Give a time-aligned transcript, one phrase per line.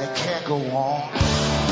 [0.00, 1.67] it can't go on.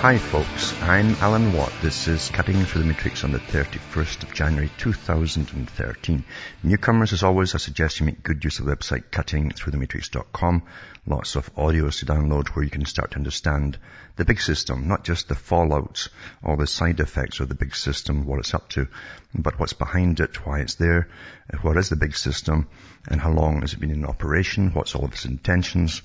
[0.00, 1.72] Hi folks, I'm Alan Watt.
[1.82, 6.24] This is Cutting Through the Matrix on the 31st of January 2013.
[6.62, 10.62] Newcomers, as always, I suggest you make good use of the website cuttingthroughthematrix.com.
[11.04, 13.76] Lots of audios to download where you can start to understand
[14.14, 16.06] the big system, not just the fallout
[16.44, 18.86] or the side effects of the big system, what it's up to,
[19.34, 21.08] but what's behind it, why it's there,
[21.62, 22.68] what is the big system,
[23.08, 26.02] and how long has it been in operation, what's all of its intentions,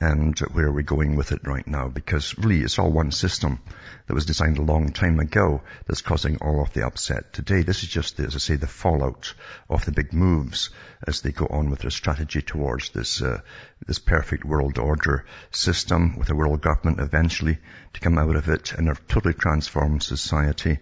[0.00, 1.88] and where are we going with it right now?
[1.88, 3.60] Because really it's all one system
[4.06, 7.62] that was designed a long time ago that's causing all of the upset today.
[7.62, 9.34] This is just, as I say, the fallout
[9.68, 10.70] of the big moves
[11.06, 13.40] as they go on with their strategy towards this, uh,
[13.86, 17.58] this perfect world order system with a world government eventually
[17.92, 20.78] to come out of it and a totally transformed society.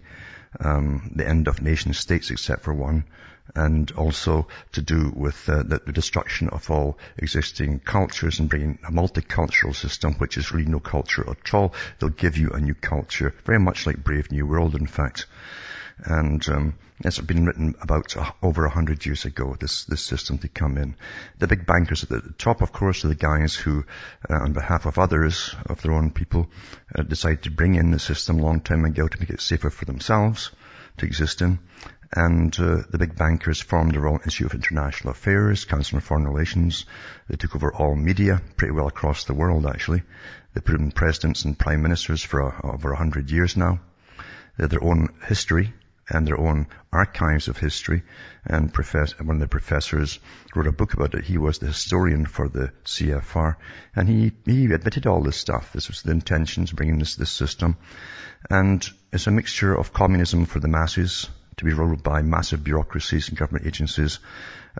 [0.59, 3.05] Um, the end of nation states except for one
[3.55, 8.79] and also to do with uh, the, the, destruction of all existing cultures and bringing
[8.87, 11.73] a multicultural system, which is really no culture at all.
[11.99, 15.27] They'll give you a new culture, very much like Brave New World, in fact.
[15.97, 20.47] And um, it's been written about over a hundred years ago, this, this system to
[20.47, 20.95] come in.
[21.39, 23.85] The big bankers at the top, of course, are the guys who,
[24.29, 26.49] uh, on behalf of others, of their own people,
[26.95, 29.85] uh, decided to bring in the system long time ago to make it safer for
[29.85, 30.51] themselves
[30.97, 31.59] to exist in
[32.15, 36.27] and uh, the big bankers formed their own Institute of International Affairs, Council on Foreign
[36.27, 36.85] Relations.
[37.27, 40.03] They took over all media pretty well across the world, actually.
[40.53, 43.79] They put in presidents and prime ministers for uh, over a hundred years now.
[44.57, 45.73] They have their own history
[46.09, 48.03] and their own archives of history.
[48.45, 50.19] And profess- one of the professors
[50.55, 51.23] wrote a book about it.
[51.23, 53.55] He was the historian for the CFR,
[53.95, 55.71] and he he admitted all this stuff.
[55.73, 57.77] This was the intentions bringing this this system,
[58.49, 63.29] and it's a mixture of communism for the masses to be ruled by massive bureaucracies
[63.29, 64.19] and government agencies,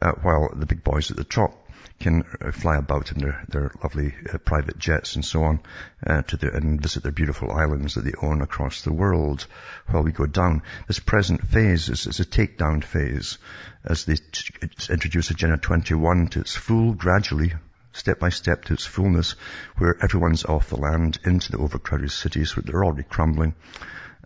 [0.02, 1.63] uh, while the big boys at the top
[2.00, 5.60] can uh, fly about in their, their lovely uh, private jets and so on
[6.06, 9.46] uh, to and visit their beautiful islands that they own across the world
[9.88, 10.62] while we go down.
[10.88, 13.38] This present phase is, is a takedown phase
[13.86, 14.54] as they t-
[14.90, 17.54] introduce Agenda 21 to its full gradually
[17.94, 19.36] step by step to its fullness,
[19.78, 23.54] where everyone's off the land into the overcrowded cities, where they're already crumbling,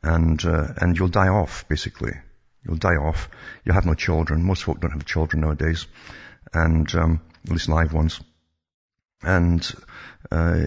[0.02, 2.14] and uh, and you'll die off basically.
[2.68, 3.30] You'll die off.
[3.64, 4.44] You'll have no children.
[4.44, 5.88] Most folk don't have children nowadays.
[6.54, 8.20] And, um, at least live ones.
[9.24, 9.68] And,
[10.32, 10.64] uh,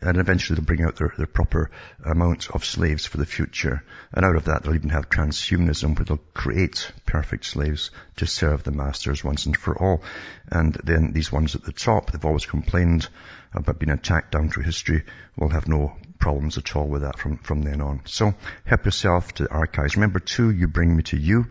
[0.00, 1.70] and eventually they'll bring out their, their proper
[2.02, 3.84] amount of slaves for the future.
[4.12, 8.62] And out of that they'll even have transhumanism where they'll create perfect slaves to serve
[8.62, 10.02] the masters once and for all.
[10.50, 13.06] And then these ones at the top, they've always complained
[13.52, 15.02] about being attacked down through history,
[15.36, 18.02] will have no problems at all with that from, from then on.
[18.04, 19.96] So help yourself to the archives.
[19.96, 21.46] Remember too, you bring me to you.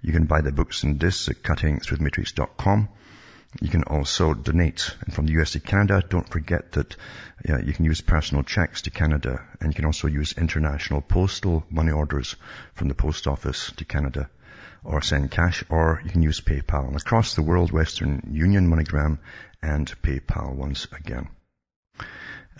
[0.00, 2.88] You can buy the books and discs at cuttingthroughthematrix.com.
[3.60, 4.94] You can also donate.
[5.04, 6.96] And from the US to Canada, don't forget that
[7.46, 11.64] yeah, you can use personal checks to Canada and you can also use international postal
[11.70, 12.36] money orders
[12.74, 14.28] from the post office to Canada
[14.84, 16.88] or send cash or you can use PayPal.
[16.88, 19.18] And across the world, Western Union, MoneyGram
[19.62, 21.28] and PayPal once again.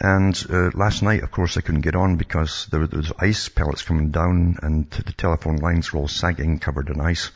[0.01, 3.49] And uh, last night, of course, I couldn't get on because there, there was ice
[3.49, 7.31] pellets coming down and the telephone lines were all sagging, covered in ice.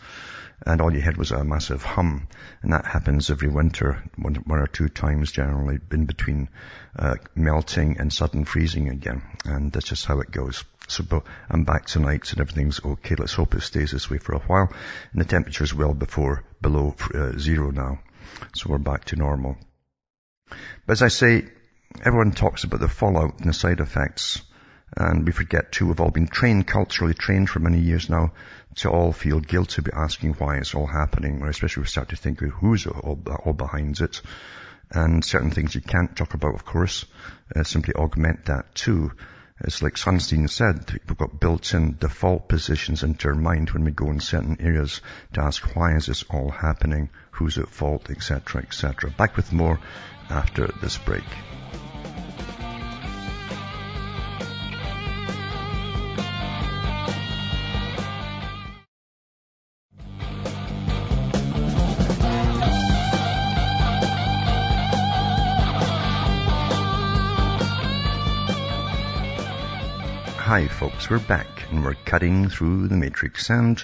[0.65, 2.29] And all you had was a massive hum.
[2.63, 6.49] And that happens every winter, one, one or two times generally, in between
[6.97, 9.23] uh, melting and sudden freezing again.
[9.45, 10.65] And that's just how it goes.
[10.89, 13.15] So I'm back tonight and everything's okay.
[13.15, 14.73] Let's hope it stays this way for a while.
[15.13, 18.01] And the temperature's well before below uh, zero now.
[18.55, 19.57] So we're back to normal.
[20.87, 21.45] But as I say,
[22.05, 24.43] everyone talks about the fallout and the side effects.
[24.97, 28.33] And we forget too, we've all been trained, culturally trained for many years now,
[28.77, 32.17] to all feel guilty about asking why it's all happening, or especially we start to
[32.17, 34.21] think of who's all, all behind it.
[34.91, 37.07] And certain things you can't talk about, of course,
[37.57, 39.13] uh, simply augment that too.
[39.61, 44.11] It's like Sunstein said, we've got built-in default positions into our mind when we go
[44.11, 45.01] in certain areas
[45.35, 49.11] to ask why is this all happening, who's at fault, etc., etc.
[49.11, 49.79] Back with more
[50.29, 51.25] after this break.
[70.53, 73.83] Hi folks, we're back and we're cutting through the matrix and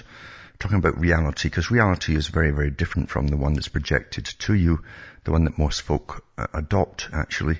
[0.59, 4.53] talking about reality because reality is very, very different from the one that's projected to
[4.53, 4.83] you,
[5.23, 7.57] the one that most folk uh, adopt actually,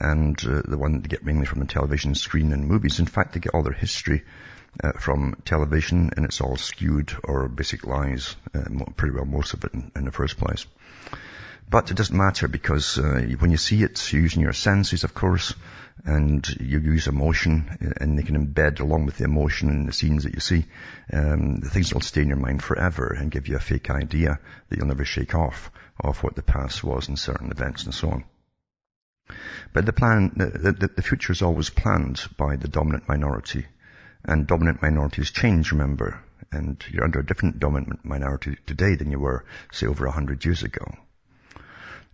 [0.00, 2.98] and uh, the one they get mainly from the television screen and movies.
[2.98, 4.24] In fact, they get all their history
[4.82, 8.64] uh, from television and it's all skewed or basic lies, uh,
[8.96, 10.64] pretty well most of it in, in the first place.
[11.68, 15.14] But it doesn't matter because uh, when you see it, you're using your senses, of
[15.14, 15.52] course,
[16.04, 20.22] and you use emotion, and they can embed along with the emotion and the scenes
[20.22, 20.64] that you see,
[21.12, 24.38] um, the things will stay in your mind forever and give you a fake idea
[24.68, 28.10] that you'll never shake off of what the past was and certain events and so
[28.10, 28.24] on.
[29.72, 33.66] But the plan, the, the, the future is always planned by the dominant minority,
[34.24, 36.20] and dominant minorities change, remember,
[36.52, 40.44] and you're under a different dominant minority today than you were, say, over a hundred
[40.44, 40.84] years ago.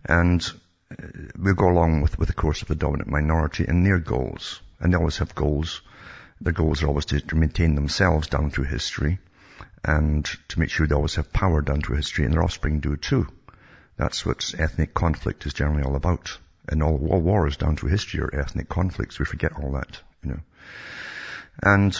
[0.05, 0.45] And
[0.91, 1.07] uh,
[1.37, 4.61] we go along with, with the course of the dominant minority and their goals.
[4.79, 5.81] And they always have goals.
[6.41, 9.19] Their goals are always to, to maintain themselves down through history
[9.83, 12.95] and to make sure they always have power down through history and their offspring do
[12.95, 13.27] too.
[13.97, 16.37] That's what ethnic conflict is generally all about.
[16.67, 19.19] And all, all wars down through history are ethnic conflicts.
[19.19, 20.39] We forget all that, you know.
[21.61, 21.95] And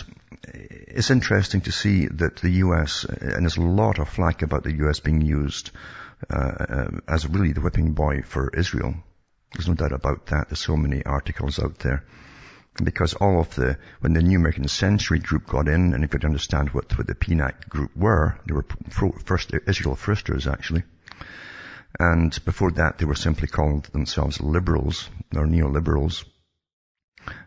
[0.46, 4.74] it's interesting to see that the US, and there's a lot of flack about the
[4.88, 5.72] US being used
[6.30, 8.96] uh, uh, as really the whipping boy for Israel.
[9.54, 10.50] There's no doubt about that.
[10.50, 12.04] There's so many articles out there.
[12.84, 16.20] Because all of the, when the New American Century group got in, and if you
[16.20, 18.66] could understand what, what the PNAC group were, they were
[19.26, 20.84] first, Israel firsters actually.
[22.00, 26.26] And before that, they were simply called themselves liberals, or neoliberals.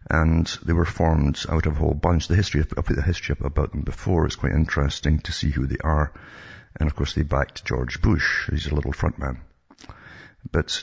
[0.09, 2.29] And they were formed out of a whole bunch.
[2.29, 5.79] The history of, the history about them before is quite interesting to see who they
[5.83, 6.13] are.
[6.79, 8.49] And of course they backed George Bush.
[8.51, 9.41] He's a little front man.
[10.51, 10.83] But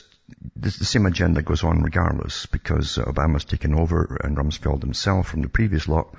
[0.56, 5.48] the, same agenda goes on regardless because Obama's taken over and Rumsfeld himself from the
[5.48, 6.14] previous lot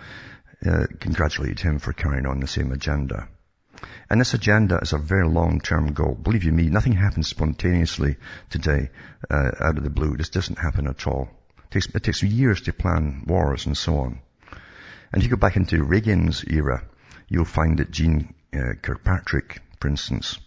[0.66, 3.27] uh, congratulated him for carrying on the same agenda.
[4.10, 6.16] And this agenda is a very long-term goal.
[6.16, 8.18] Believe you me, nothing happens spontaneously
[8.50, 8.89] today
[9.30, 10.16] uh, out of the blue.
[10.16, 11.30] This doesn't happen at all.
[11.57, 14.19] It takes, it takes years to plan wars and so on.
[15.12, 16.83] And if you go back into Reagan's era,
[17.28, 20.40] you'll find that Jeane uh, Kirkpatrick for instance,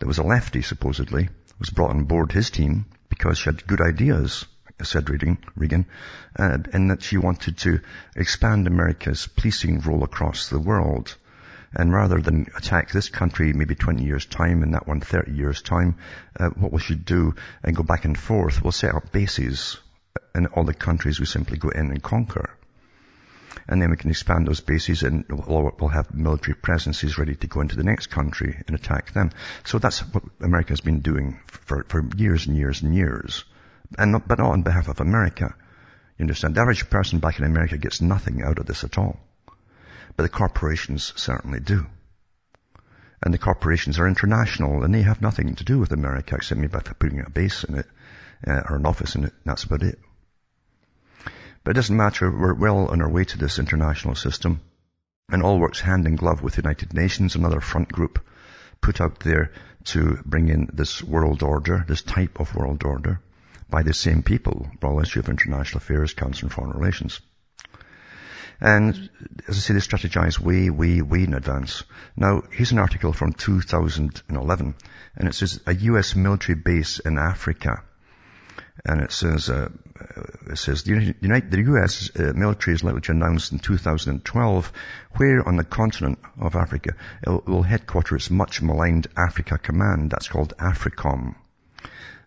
[0.00, 1.28] that was a lefty, supposedly,
[1.60, 4.46] was brought on board his team because she had good ideas,
[4.82, 5.86] said Reagan, Reagan
[6.36, 7.80] uh, and that she wanted to
[8.16, 11.14] expand America's policing role across the world.
[11.72, 15.62] And rather than attack this country maybe 20 years time and that one 30 years
[15.62, 15.96] time,
[16.36, 19.78] uh, what we should do and go back and forth, we'll set up bases
[20.34, 22.50] in all the countries we simply go in and conquer
[23.68, 27.60] and then we can expand those bases and we'll, have military presences ready to go
[27.60, 29.30] into the next country and attack them.
[29.64, 33.44] So that's what America has been doing for, for years and years and years.
[33.98, 35.54] And not, but not on behalf of America.
[36.18, 36.54] You understand?
[36.54, 39.18] The average person back in America gets nothing out of this at all.
[40.16, 41.86] But the corporations certainly do.
[43.22, 46.72] And the corporations are international and they have nothing to do with America except maybe
[46.72, 47.86] by putting a base in it
[48.46, 49.32] uh, or an office in it.
[49.44, 49.98] That's about it.
[51.62, 52.30] But it doesn't matter.
[52.30, 54.60] We're well on our way to this international system
[55.30, 58.18] and all works hand in glove with the United Nations, another front group
[58.80, 59.52] put out there
[59.84, 63.20] to bring in this world order, this type of world order
[63.68, 67.20] by the same people, Royal Institute of International Affairs, Council on Foreign Relations.
[68.60, 69.10] And
[69.48, 71.84] as I say, they strategize way, way, way in advance.
[72.16, 74.74] Now, here's an article from 2011,
[75.16, 76.14] and it says a U.S.
[76.14, 77.84] military base in Africa
[78.84, 79.68] and it says, uh,
[80.48, 82.10] it says the, United, the U.S.
[82.16, 84.72] Uh, military is likely to announce in 2012
[85.16, 90.10] where on the continent of Africa it will headquarter its much maligned Africa Command.
[90.10, 91.34] That's called AFRICOM.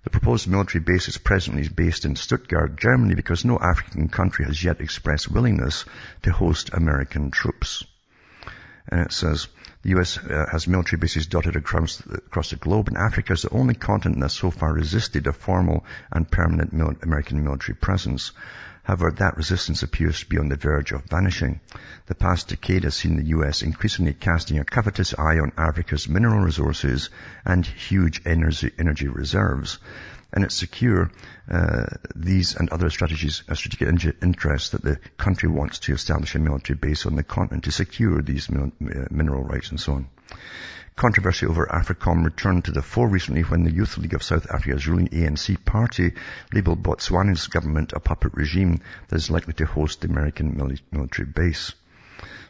[0.04, 4.62] The proposed military base is presently based in Stuttgart, Germany, because no African country has
[4.62, 5.86] yet expressed willingness
[6.24, 7.86] to host American troops.
[8.90, 9.48] And it says,
[9.84, 10.18] the U.S.
[10.18, 14.22] Uh, has military bases dotted across, across the globe, and Africa is the only continent
[14.22, 18.32] that so far resisted a formal and permanent mil- American military presence.
[18.84, 21.60] However, that resistance appears to be on the verge of vanishing.
[22.06, 23.62] The past decade has seen the U.S.
[23.62, 27.10] increasingly casting a covetous eye on Africa's mineral resources
[27.46, 29.80] and huge energy, energy reserves
[30.34, 31.12] and it secure
[31.50, 31.86] uh,
[32.16, 33.88] these and other strategies, a strategic
[34.22, 38.22] interest that the country wants to establish a military base on the continent to secure
[38.22, 38.70] these uh,
[39.12, 40.08] mineral rights and so on.
[40.96, 44.88] Controversy over AFRICOM returned to the fore recently when the Youth League of South Africa's
[44.88, 46.14] ruling ANC party
[46.52, 50.56] labelled Botswana's government a puppet regime that is likely to host the American
[50.92, 51.74] military base.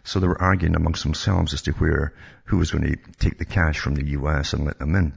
[0.03, 2.13] So they were arguing amongst themselves as to where,
[2.45, 5.13] who was going to take the cash from the US and let them in.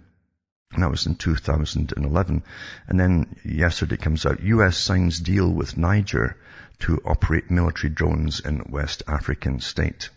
[0.73, 2.43] And that was in 2011.
[2.89, 6.37] And then yesterday it comes out, US signs deal with Niger
[6.81, 10.11] to operate military drones in West African state.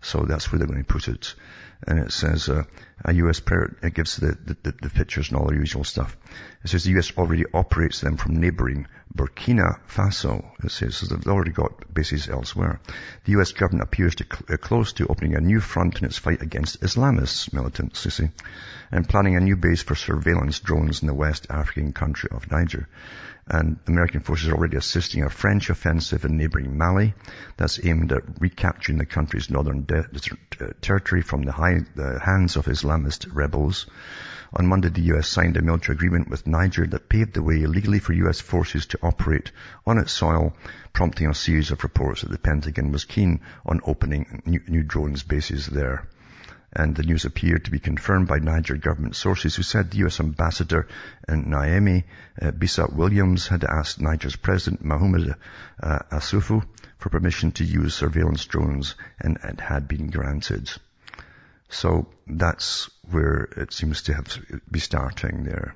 [0.00, 1.34] So that's where they're going to put it.
[1.86, 2.64] And it says, uh,
[3.04, 6.16] a US prayer, it gives the, the, the, pictures and all the usual stuff.
[6.64, 10.52] It says the US already operates them from neighboring Burkina Faso.
[10.64, 12.80] It says so they've already got bases elsewhere.
[13.24, 16.16] The US government appears to cl- uh, close to opening a new front in its
[16.16, 18.30] fight against Islamist militants, you see,
[18.90, 22.88] and planning a new base for surveillance drones in the West African country of Niger
[23.48, 27.14] and American forces are already assisting a French offensive in neighboring Mali
[27.56, 30.08] that's aimed at recapturing the country's northern de-
[30.60, 33.86] uh, territory from the, high, the hands of Islamist rebels.
[34.52, 35.28] On Monday, the U.S.
[35.28, 38.40] signed a military agreement with Niger that paved the way illegally for U.S.
[38.40, 39.52] forces to operate
[39.86, 40.56] on its soil,
[40.92, 45.22] prompting a series of reports that the Pentagon was keen on opening new, new drones
[45.22, 46.08] bases there
[46.78, 50.20] and the news appeared to be confirmed by Niger government sources who said the U.S.
[50.20, 50.86] ambassador
[51.26, 52.04] in Niamey,
[52.40, 55.34] uh, Bisa Williams, had asked Niger's president, Mohamed
[55.82, 56.62] uh, Issoufou,
[56.98, 60.70] for permission to use surveillance drones and it had been granted.
[61.70, 64.38] So that's where it seems to have
[64.70, 65.74] be starting there.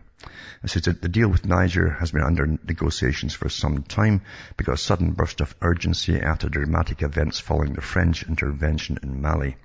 [0.62, 4.20] It says that the deal with Niger has been under negotiations for some time
[4.58, 9.56] because a sudden burst of urgency after dramatic events following the French intervention in Mali.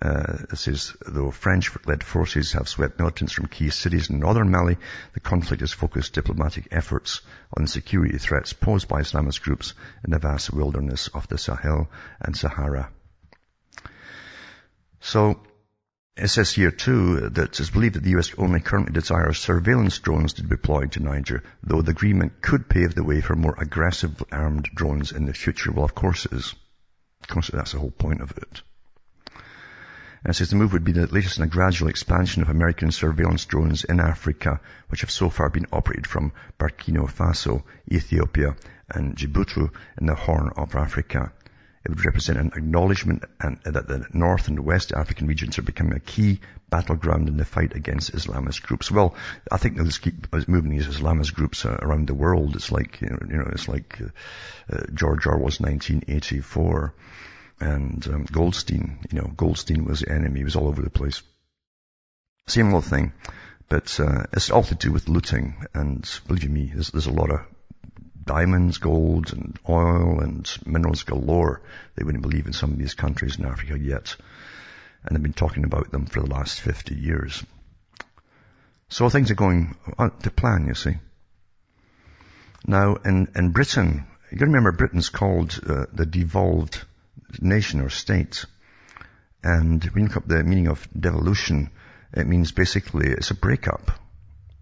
[0.00, 4.78] Uh, it says, though French-led forces have swept militants from key cities in northern Mali,
[5.12, 7.20] the conflict has focused diplomatic efforts
[7.56, 12.36] on security threats posed by Islamist groups in the vast wilderness of the Sahel and
[12.36, 12.88] Sahara.
[15.00, 15.42] So,
[16.16, 20.34] it says here too that it's believed that the US only currently desires surveillance drones
[20.34, 24.22] to be deployed to Niger, though the agreement could pave the way for more aggressive
[24.30, 25.72] armed drones in the future.
[25.72, 26.54] Well, of course it is.
[27.22, 28.62] Of course, that's the whole point of it.
[30.24, 33.44] And says the move would be the latest in a gradual expansion of American surveillance
[33.44, 38.54] drones in Africa, which have so far been operated from Burkina Faso, Ethiopia,
[38.88, 39.68] and Djibouti
[40.00, 41.32] in the Horn of Africa.
[41.84, 46.00] It would represent an acknowledgement that the North and West African regions are becoming a
[46.00, 48.92] key battleground in the fight against Islamist groups.
[48.92, 49.16] Well,
[49.50, 52.54] I think they'll just keep moving these Islamist groups uh, around the world.
[52.54, 56.94] It's like, you know, it's like uh, uh, George Orwell's 1984
[57.62, 58.98] and um, Goldstein.
[59.10, 60.40] You know, Goldstein was the enemy.
[60.40, 61.22] He was all over the place.
[62.48, 63.12] Same little thing,
[63.68, 65.64] but uh, it's all to do with looting.
[65.72, 67.40] And believe me, there's, there's a lot of
[68.24, 71.62] diamonds, gold, and oil and minerals galore.
[71.94, 74.16] They wouldn't believe in some of these countries in Africa yet.
[75.04, 77.44] And they've been talking about them for the last 50 years.
[78.88, 80.96] So things are going to plan, you see.
[82.66, 86.84] Now, in, in Britain, you remember Britain's called uh, the devolved
[87.40, 88.44] nation or state.
[89.42, 91.70] And when you look up the meaning of devolution,
[92.12, 93.90] it means basically it's a breakup.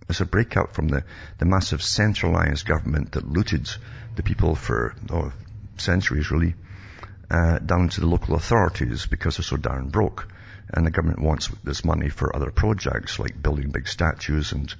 [0.08, 1.04] It's a breakup from the,
[1.38, 3.68] the massive centralized government that looted
[4.16, 5.32] the people for oh,
[5.76, 6.54] centuries really,
[7.30, 10.28] uh, down to the local authorities because they're so darn broke.
[10.72, 14.72] And the government wants this money for other projects like building big statues and,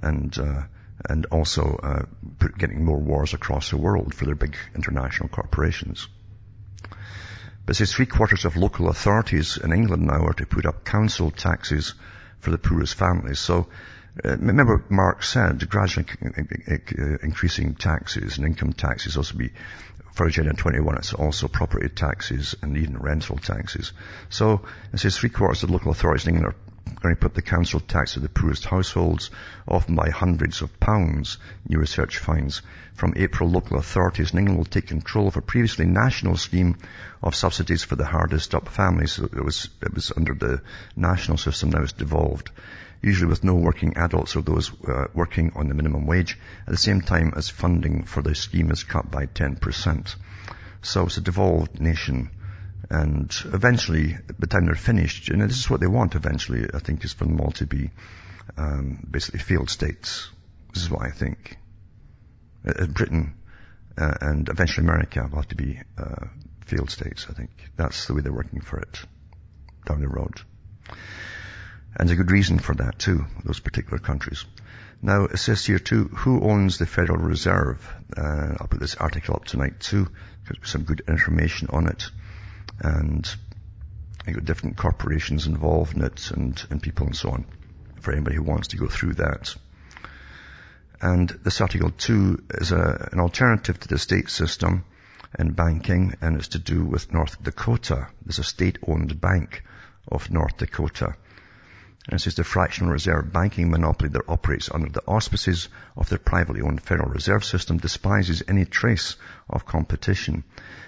[0.00, 0.62] and, uh,
[1.08, 2.02] and also, uh,
[2.58, 6.08] getting more wars across the world for their big international corporations.
[7.64, 11.30] But says three quarters of local authorities in England now are to put up council
[11.30, 11.94] taxes
[12.40, 13.38] for the poorest families.
[13.38, 13.68] So
[14.24, 16.06] uh, remember Marx said gradually
[17.22, 19.50] increasing taxes and income taxes also be
[20.12, 23.92] for Agenda 21, it's also property taxes and even rental taxes.
[24.28, 24.60] So
[24.92, 26.71] it says three quarters of local authorities in England are
[27.02, 29.30] going to put the council tax to the poorest households,
[29.66, 32.62] often by hundreds of pounds, new research finds.
[32.94, 36.76] From April, local authorities in England will take control of a previously national scheme
[37.22, 39.18] of subsidies for the hardest up families.
[39.18, 40.62] It was, it was under the
[40.94, 42.50] national system, now it's devolved.
[43.02, 46.76] Usually with no working adults or those uh, working on the minimum wage, at the
[46.76, 50.14] same time as funding for the scheme is cut by 10%.
[50.82, 52.30] So it's a devolved nation
[52.90, 56.68] and eventually, by the time they're finished, you know, this is what they want eventually,
[56.72, 57.90] I think, is for them all to be
[58.56, 60.30] um, basically failed states.
[60.72, 61.56] This is what I think.
[62.66, 63.34] Uh, Britain
[63.98, 66.26] uh, and eventually America will have to be uh,
[66.64, 67.50] failed states, I think.
[67.76, 69.00] That's the way they're working for it
[69.86, 70.40] down the road.
[71.96, 74.44] And there's a good reason for that too, those particular countries.
[75.02, 77.86] Now, it says here too, who owns the Federal Reserve?
[78.16, 80.08] Uh, I'll put this article up tonight too,
[80.46, 82.10] because some good information on it
[82.80, 83.28] and
[84.26, 87.44] you got different corporations involved in it and, and people and so on
[88.00, 89.54] for anybody who wants to go through that.
[91.00, 94.84] And this article 2 is a, an alternative to the state system
[95.38, 98.08] in banking and it's to do with North Dakota.
[98.24, 99.64] There's a state-owned bank
[100.06, 101.14] of North Dakota.
[102.08, 106.18] And it says the fractional reserve banking monopoly that operates under the auspices of the
[106.18, 109.16] privately owned Federal Reserve System despises any trace
[109.48, 110.42] of competition.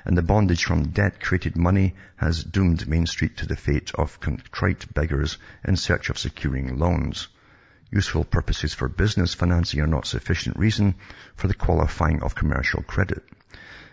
[0.04, 4.92] And the bondage from debt-created money has doomed Main Street to the fate of contrite
[4.92, 7.28] beggars in search of securing loans.
[7.92, 10.96] Useful purposes for business financing are not sufficient reason
[11.36, 13.22] for the qualifying of commercial credit.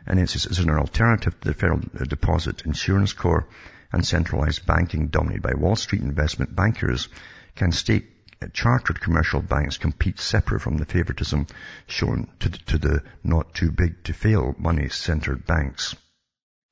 [0.07, 3.47] And it says, as an alternative to the Federal Deposit Insurance Corps,
[3.91, 7.09] and centralized banking dominated by Wall Street investment bankers
[7.55, 8.05] can state
[8.53, 11.45] chartered commercial banks compete separate from the favoritism
[11.87, 15.95] shown to the, to the not too big to fail money-centered banks.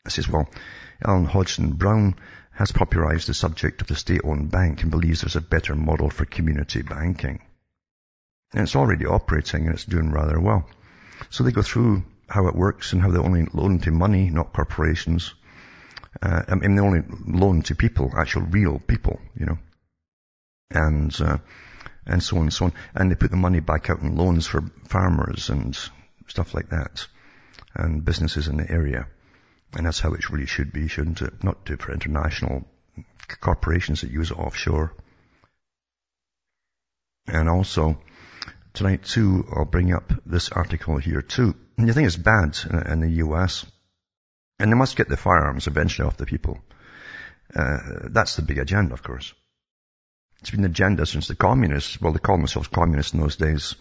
[0.05, 0.49] I says, well,
[1.05, 2.15] Ellen Hodgson Brown
[2.51, 6.25] has popularized the subject of the state-owned bank and believes there's a better model for
[6.25, 7.41] community banking.
[8.53, 10.67] And it's already operating and it's doing rather well.
[11.29, 14.53] So they go through how it works and how they only loan to money, not
[14.53, 15.33] corporations.
[16.21, 19.57] Uh, I mean, they only loan to people, actual real people, you know.
[20.71, 21.37] And, uh,
[22.05, 22.73] and so on and so on.
[22.93, 25.77] And they put the money back out in loans for farmers and
[26.27, 27.07] stuff like that.
[27.75, 29.07] And businesses in the area.
[29.73, 31.43] And that's how it really should be, shouldn't it?
[31.43, 32.65] Not to, for international
[33.39, 34.93] corporations that use it offshore.
[37.27, 38.01] And also,
[38.73, 41.55] tonight too, I'll bring up this article here too.
[41.77, 42.57] And you think it's bad
[42.87, 43.65] in the US
[44.59, 46.59] and they must get the firearms eventually off the people.
[47.55, 47.77] Uh,
[48.09, 49.33] that's the big agenda, of course.
[50.41, 53.75] It's been the agenda since the communists, well, they called themselves communists in those days.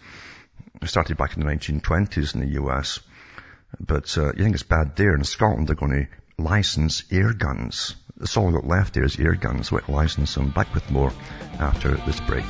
[0.81, 2.99] It started back in the 1920s in the US.
[3.79, 5.13] But uh, you think it's bad there.
[5.13, 7.95] In Scotland, they're going to license air guns.
[8.17, 9.71] That's all we've got left there is air guns.
[9.71, 10.49] We'll license them.
[10.51, 11.13] Back with more
[11.59, 12.45] after this break.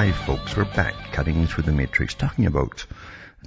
[0.00, 2.86] Hi folks, we're back cutting through the matrix talking about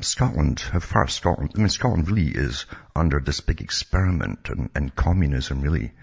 [0.01, 4.95] Scotland, how far Scotland, I mean Scotland really is under this big experiment and, and
[4.95, 5.93] communism really,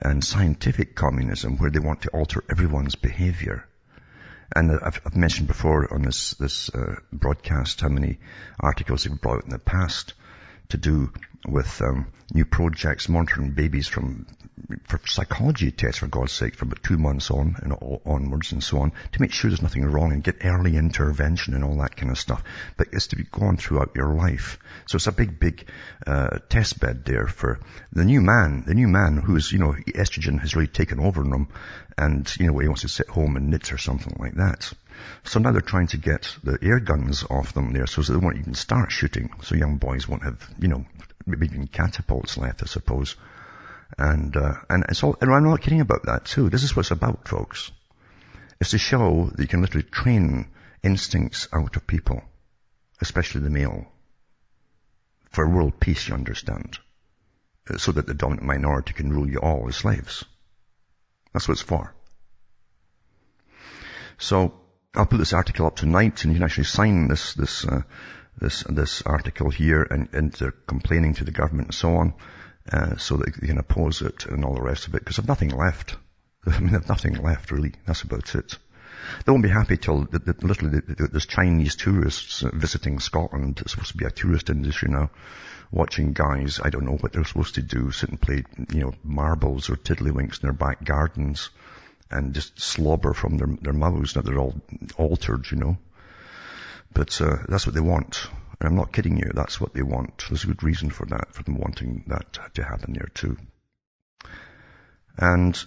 [0.00, 3.68] and scientific communism where they want to alter everyone's behavior.
[4.56, 8.20] And I've, I've mentioned before on this, this uh, broadcast how many
[8.58, 10.14] articles they've brought out in the past
[10.70, 11.12] to do
[11.46, 14.26] with um, new projects monitoring babies from
[14.88, 18.78] for psychology tests, for God's sake, from about two months on and onwards and so
[18.78, 22.10] on, to make sure there's nothing wrong and get early intervention and all that kind
[22.10, 22.42] of stuff.
[22.76, 24.58] But it's to be gone throughout your life.
[24.86, 25.66] So it's a big, big
[26.06, 27.60] uh, test bed there for
[27.92, 31.32] the new man, the new man who's, you know, estrogen has really taken over in
[31.32, 31.48] him
[31.96, 34.72] and, you know, he wants to sit home and knit or something like that.
[35.24, 38.18] So now they're trying to get the air guns off them there so that they
[38.18, 39.30] won't even start shooting.
[39.42, 40.84] So young boys won't have, you know,
[41.26, 43.16] maybe even catapults left, I suppose.
[43.98, 46.48] And, uh, and it's all, and I'm not kidding about that too.
[46.48, 47.70] This is what it's about, folks.
[48.60, 50.48] It's to show that you can literally train
[50.82, 52.22] instincts out of people,
[53.00, 53.86] especially the male,
[55.30, 56.78] for world peace, you understand,
[57.76, 60.24] so that the dominant minority can rule you all as slaves.
[61.32, 61.94] That's what it's for.
[64.18, 64.60] So,
[64.94, 67.82] I'll put this article up tonight and you can actually sign this, this, uh,
[68.38, 72.14] this, this article here and, and they're complaining to the government and so on,
[72.72, 75.28] uh, so that they can oppose it and all the rest of it, because they've
[75.28, 75.96] nothing left.
[76.46, 77.72] I mean, they've nothing left really.
[77.86, 78.58] That's about it.
[79.24, 83.60] They won't be happy till the, the, literally the, there's Chinese tourists visiting Scotland.
[83.60, 85.10] It's supposed to be a tourist industry now.
[85.72, 88.94] Watching guys, I don't know what they're supposed to do, sit and play, you know,
[89.04, 91.50] marbles or tiddlywinks in their back gardens
[92.10, 94.16] and just slobber from their, their mouths.
[94.16, 94.60] Now they're all
[94.96, 95.78] altered, you know.
[96.92, 98.28] But uh, that's what they want.
[98.60, 99.30] And I'm not kidding you.
[99.34, 100.24] That's what they want.
[100.28, 103.38] There's a good reason for that, for them wanting that to happen there too.
[105.16, 105.58] And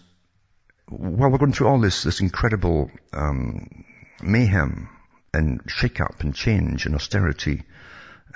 [0.88, 3.86] while we're going through all this, this incredible um,
[4.22, 4.90] mayhem
[5.34, 7.64] and shake-up and change and austerity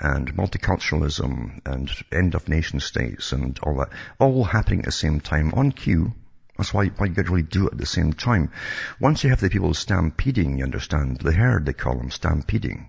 [0.00, 5.20] and multiculturalism and end of nation states and all that, all happening at the same
[5.20, 6.12] time on cue.
[6.58, 8.50] That's why, why you really do it at the same time.
[8.98, 12.88] Once you have the people stampeding, you understand, the herd they call them, stampeding,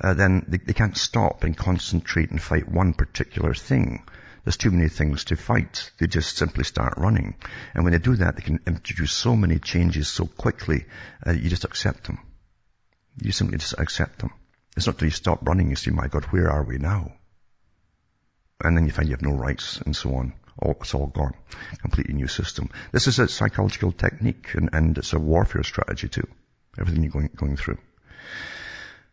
[0.00, 4.02] uh, then they, they can't stop and concentrate and fight one particular thing.
[4.42, 5.92] There's too many things to fight.
[5.98, 7.36] They just simply start running.
[7.72, 10.86] And when they do that, they can introduce so many changes so quickly,
[11.24, 12.18] uh, you just accept them.
[13.22, 14.32] You simply just accept them.
[14.76, 17.12] It's not till you stop running you see, my God, where are we now?
[18.60, 20.32] And then you find you have no rights and so on.
[20.60, 21.34] All, it's all gone.
[21.80, 22.70] Completely new system.
[22.92, 26.26] This is a psychological technique and, and it's a warfare strategy too.
[26.78, 27.78] Everything you're going, going through.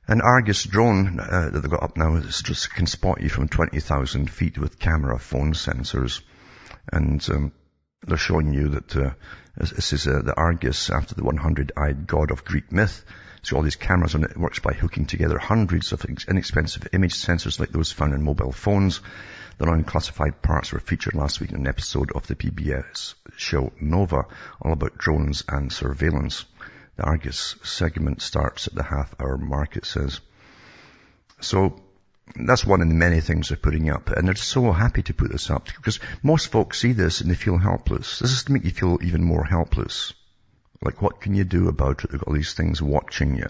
[0.08, 4.30] An Argus drone uh, that they've got up now just can spot you from 20,000
[4.30, 6.22] feet with camera phone sensors.
[6.92, 7.52] And um,
[8.06, 9.12] they're showing you that uh,
[9.58, 13.04] this is uh, the Argus after the 100-eyed god of Greek myth.
[13.42, 14.32] So all these cameras on it.
[14.32, 18.52] it works by hooking together hundreds of inexpensive image sensors like those found in mobile
[18.52, 19.02] phones.
[19.58, 24.26] The unclassified parts were featured last week in an episode of the PBS show Nova,
[24.62, 26.44] all about drones and surveillance.
[26.98, 30.20] The Argus segment starts at the half hour mark, it says.
[31.40, 31.82] So
[32.36, 34.10] that's one of the many things they're putting up.
[34.10, 37.36] And they're so happy to put this up because most folks see this and they
[37.36, 38.20] feel helpless.
[38.20, 40.14] This is to make you feel even more helpless.
[40.82, 42.12] Like what can you do about it?
[42.12, 43.50] They've all these things watching you.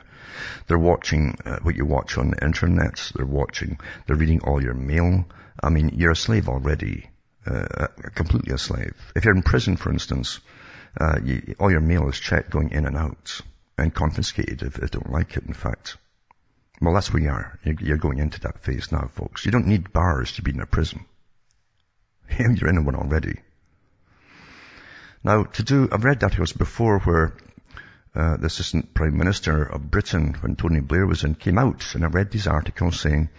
[0.68, 3.12] They're watching uh, what you watch on the internet.
[3.16, 5.26] They're watching, they're reading all your mail.
[5.66, 7.10] I mean, you're a slave already.
[7.46, 8.96] Uh, completely a slave.
[9.16, 10.40] If you're in prison, for instance,
[11.00, 13.42] uh, you, all your mail is checked going in and out
[13.78, 15.98] and confiscated if, if they don't like it, in fact.
[16.82, 17.60] Well, that's where you are.
[17.64, 19.46] You're going into that phase now, folks.
[19.46, 21.06] You don't need bars to be in a prison.
[22.40, 23.40] You're in one already.
[25.24, 27.36] Now, to do, I've read articles before where
[28.16, 32.04] uh, the Assistant Prime Minister of Britain, when Tony Blair was in, came out, and
[32.04, 33.30] I read these articles saying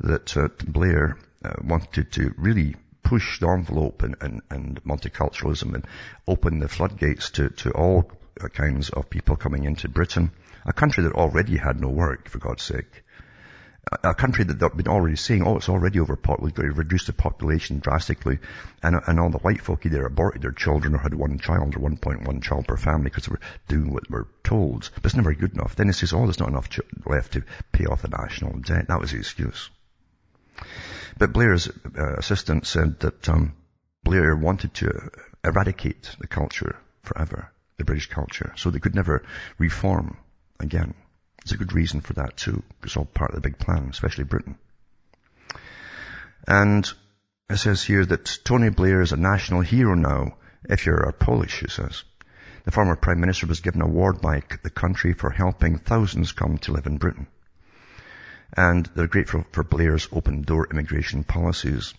[0.00, 5.86] that uh, Blair uh, wanted to really push the envelope and, and, and, multiculturalism and
[6.26, 8.10] open the floodgates to, to all
[8.52, 10.30] kinds of people coming into Britain.
[10.66, 13.04] A country that already had no work, for God's sake.
[14.04, 17.78] A country that they've been already saying, oh, it's already overpopulated, we've reduced the population
[17.78, 18.38] drastically,
[18.82, 21.78] and, and all the white folk either aborted their children or had one child or
[21.78, 24.90] 1.1 child per family because they were doing what they were told.
[24.96, 25.76] But it's never good enough.
[25.76, 28.88] Then it says, oh, there's not enough ch- left to pay off the national debt.
[28.88, 29.70] That was the excuse.
[31.18, 33.54] But Blair's uh, assistant said that um,
[34.04, 35.10] Blair wanted to
[35.44, 39.24] eradicate the culture forever, the British culture, so they could never
[39.58, 40.16] reform
[40.60, 40.94] again.
[41.44, 42.62] There's a good reason for that too.
[42.82, 44.56] It's all part of the big plan, especially Britain.
[46.46, 46.90] And
[47.50, 50.36] it says here that Tony Blair is a national hero now,
[50.68, 52.04] if you're a Polish, it says.
[52.64, 56.58] The former Prime Minister was given an award by the country for helping thousands come
[56.58, 57.26] to live in Britain.
[58.56, 61.94] And they're grateful for Blair's open door immigration policies.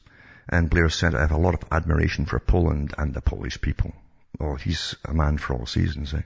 [0.48, 3.94] And Blair said, I have a lot of admiration for Poland and the Polish people.
[4.40, 6.22] Oh, he's a man for all seasons, eh?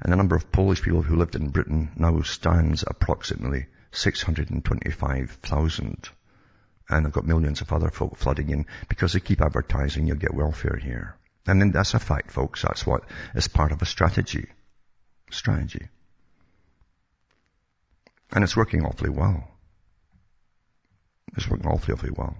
[0.00, 6.08] and the number of Polish people who lived in Britain now stands approximately 625,000.
[6.88, 10.34] And they've got millions of other folk flooding in because they keep advertising you'll get
[10.34, 11.16] welfare here.
[11.46, 12.62] And then that's a fact, folks.
[12.62, 13.02] That's what
[13.34, 14.46] is part of a strategy.
[15.30, 15.88] Strategy.
[18.32, 19.48] And it's working awfully well.
[21.36, 22.36] It's working awfully, awfully well.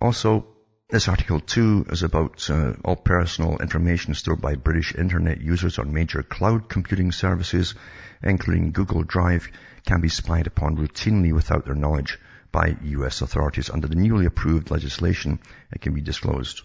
[0.00, 0.46] Also,
[0.88, 5.92] this article too is about uh, all personal information stored by British internet users on
[5.92, 7.74] major cloud computing services,
[8.22, 9.48] including Google Drive,
[9.86, 12.18] can be spied upon routinely without their knowledge
[12.50, 13.70] by US authorities.
[13.70, 15.38] Under the newly approved legislation,
[15.70, 16.62] it can be disclosed.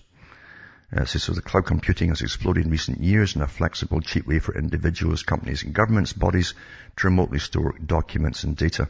[0.95, 4.39] Uh, so the cloud computing has exploded in recent years in a flexible, cheap way
[4.39, 6.53] for individuals, companies and governments, bodies
[6.95, 8.87] to remotely store documents and data.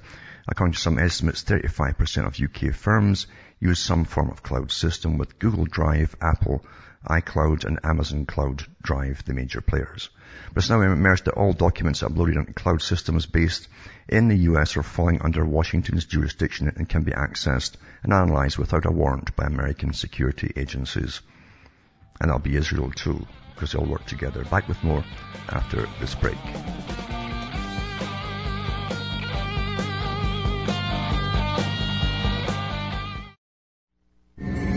[0.48, 3.28] According to some estimates, 35% of UK firms
[3.60, 6.66] use some form of cloud system with Google Drive, Apple,
[7.08, 10.10] iCloud and Amazon Cloud Drive, the major players.
[10.54, 13.68] But it's now emerged that all documents uploaded onto cloud systems based
[14.10, 18.86] in the US are falling under Washington's jurisdiction and can be accessed and analyzed without
[18.86, 21.22] a warrant by American security agencies.
[22.22, 24.44] And I'll be Israel too, because they all work together.
[24.46, 25.04] Back with more
[25.50, 26.38] after this break.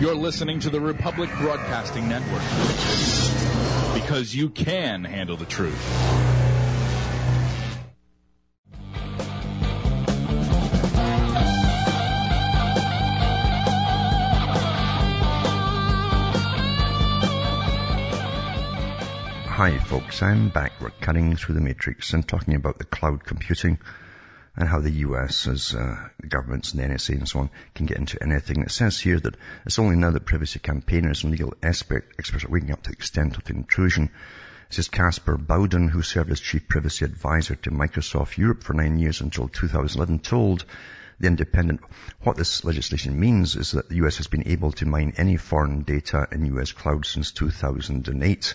[0.01, 2.43] You're listening to the Republic Broadcasting Network.
[4.01, 6.38] Because you can handle the truth.
[19.59, 20.81] Hi folks, I'm back.
[20.81, 23.81] We're cutting through the matrix and talking about the cloud computing
[24.55, 27.97] and how the US, as uh, governments and the NSA and so on, can get
[27.97, 28.63] into anything.
[28.63, 32.51] It says here that it's only now that privacy campaigners and legal expert, experts are
[32.51, 34.05] waking up to the extent of the intrusion.
[34.05, 39.01] It says Caspar Bowden, who served as chief privacy advisor to Microsoft Europe for nine
[39.01, 40.67] years until 2011, told
[41.19, 41.81] the Independent
[42.21, 45.83] what this legislation means is that the US has been able to mine any foreign
[45.83, 48.55] data in US cloud since 2008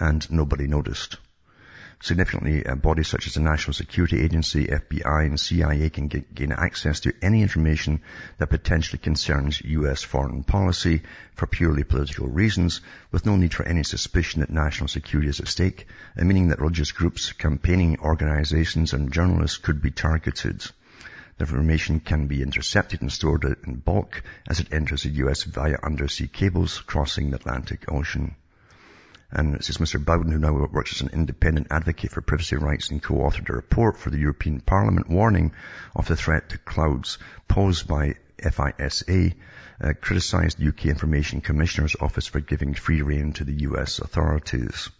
[0.00, 1.18] and nobody noticed.
[2.02, 6.52] Significantly, uh, bodies such as the National Security Agency, FBI, and CIA can get, gain
[6.52, 8.02] access to any information
[8.36, 10.02] that potentially concerns U.S.
[10.02, 11.02] foreign policy
[11.34, 15.48] for purely political reasons, with no need for any suspicion that national security is at
[15.48, 20.66] stake, and meaning that religious groups, campaigning organizations, and journalists could be targeted.
[21.38, 25.78] The information can be intercepted and stored in bulk as it enters the US via
[25.82, 28.34] undersea cables crossing the Atlantic Ocean.
[29.30, 30.02] And this is Mr.
[30.02, 33.98] Bowden, who now works as an independent advocate for privacy rights and co-authored a report
[33.98, 35.52] for the European Parliament warning
[35.94, 39.34] of the threat to clouds posed by FISA,
[39.80, 44.90] uh, criticized UK Information Commissioner's Office for giving free rein to the US authorities.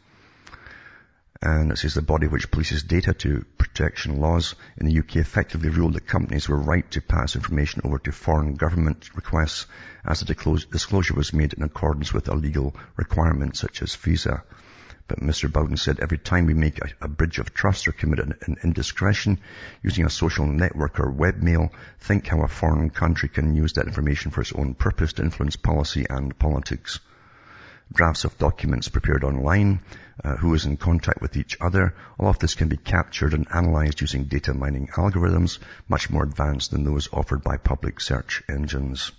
[1.42, 5.68] And it says the body which polices data to protection laws in the UK effectively
[5.68, 9.66] ruled that companies were right to pass information over to foreign government requests
[10.02, 10.34] as the
[10.70, 14.42] disclosure was made in accordance with a legal requirement such as FISA.
[15.08, 15.52] But Mr.
[15.52, 18.56] Bowden said every time we make a, a bridge of trust or commit an, an,
[18.64, 19.38] indiscretion
[19.82, 21.70] using a social network or webmail,
[22.00, 25.56] think how a foreign country can use that information for its own purpose to influence
[25.56, 26.98] policy and politics
[27.92, 29.80] drafts of documents prepared online,
[30.24, 31.94] uh, who is in contact with each other.
[32.18, 36.70] All of this can be captured and analyzed using data mining algorithms, much more advanced
[36.70, 39.12] than those offered by public search engines.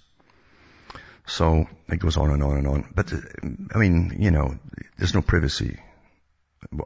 [1.26, 2.94] So it goes on and on and on.
[2.96, 3.18] But, uh,
[3.76, 4.58] I mean, you know,
[4.98, 5.78] there's no privacy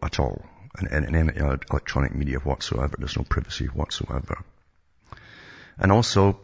[0.02, 0.44] at all
[0.80, 1.30] in, in, in
[1.70, 2.96] electronic media whatsoever.
[2.98, 4.44] There's no privacy whatsoever.
[5.78, 6.40] And also,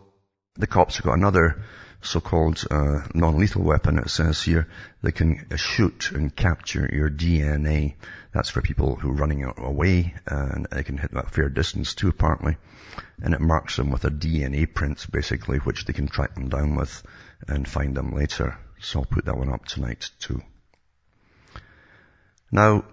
[0.56, 1.63] the cops have got another
[2.08, 4.67] so-called uh, non-lethal weapon, it says here,
[5.02, 7.96] they can shoot and capture your DNA.
[8.34, 12.10] That's for people who are running away, and they can hit that fair distance too,
[12.10, 12.58] apparently.
[13.22, 16.76] And it marks them with a DNA print, basically, which they can track them down
[16.76, 17.04] with
[17.48, 18.58] and find them later.
[18.80, 20.41] So I'll put that one up tonight too.
[22.52, 22.86] Now,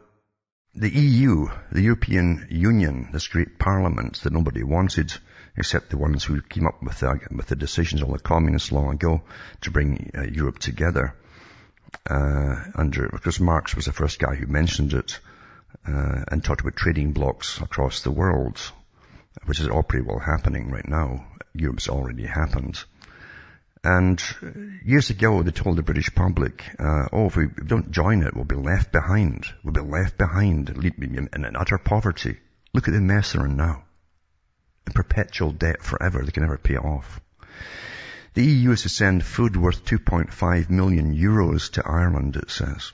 [0.74, 5.12] the EU, the European Union, this great parliament that nobody wanted,
[5.56, 8.92] except the ones who came up with the, with the decisions on the communists long
[8.92, 9.22] ago
[9.60, 11.14] to bring uh, Europe together.
[12.10, 15.20] Uh, under, because Marx was the first guy who mentioned it,
[15.86, 18.58] uh, and talked about trading blocks across the world,
[19.46, 21.24] which is all pretty well happening right now.
[21.54, 22.82] Europe's already happened.
[23.84, 24.20] And
[24.84, 28.44] years ago, they told the British public, uh, oh, if we don't join it, we'll
[28.44, 29.44] be left behind.
[29.62, 32.38] We'll be left behind in, in utter poverty.
[32.72, 33.84] Look at the mess they're in now
[34.92, 36.22] perpetual debt forever.
[36.22, 37.20] They can never pay it off.
[38.34, 42.92] The EU is to send food worth 2.5 million euros to Ireland, it says.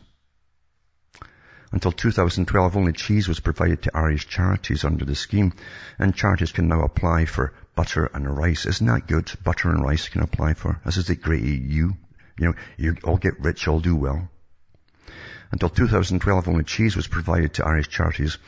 [1.72, 5.52] Until 2012, only cheese was provided to Irish charities under the scheme,
[5.98, 8.66] and charities can now apply for butter and rice.
[8.66, 9.32] Isn't that good?
[9.44, 10.80] Butter and rice can apply for.
[10.84, 11.92] This is the great EU.
[12.38, 14.28] You know, you all get rich, all do well.
[15.52, 18.38] Until 2012, only cheese was provided to Irish charities.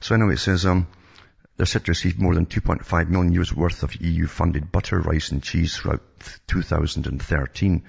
[0.00, 0.86] So anyway, it says, um,
[1.56, 6.02] they're received more than 2.5 million euros worth of EU-funded butter, rice and cheese throughout
[6.48, 7.84] 2013.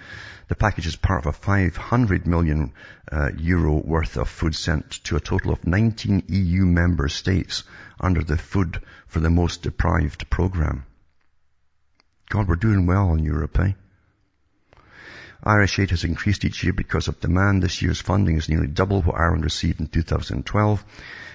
[0.47, 2.73] The package is part of a 500 million
[3.12, 7.63] uh, euro worth of food sent to a total of 19 EU member states
[7.99, 10.86] under the Food for the Most Deprived program.
[12.30, 13.71] God, we're doing well in Europe, eh?
[15.47, 17.62] Irish aid has increased each year because of demand.
[17.62, 20.86] This year's funding is nearly double what Ireland received in 2012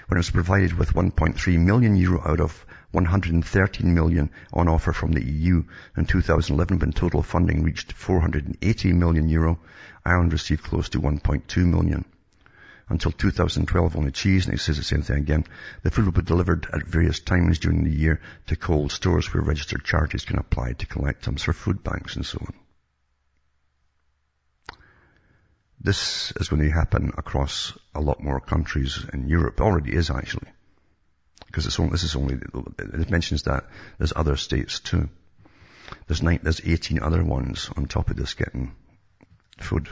[0.08, 5.12] when it was provided with 1.3 million euro out of 113 million on offer from
[5.12, 5.62] the EU.
[5.96, 9.60] In 2011, when total funding reached 480 million euro,
[10.04, 12.04] Ireland received close to 1.2 million.
[12.88, 15.44] Until 2012, only cheese, and it says the same thing again.
[15.84, 19.44] The food will be delivered at various times during the year to cold stores where
[19.44, 22.54] registered charges can apply to collect them for food banks and so on.
[25.80, 29.60] This is going to happen across a lot more countries in Europe.
[29.60, 30.48] It already is actually.
[31.46, 32.38] Because it's only, this is only,
[32.78, 33.64] it mentions that
[33.98, 35.08] there's other states too.
[36.06, 38.72] There's nine, there's 18 other ones on top of this getting
[39.58, 39.88] food.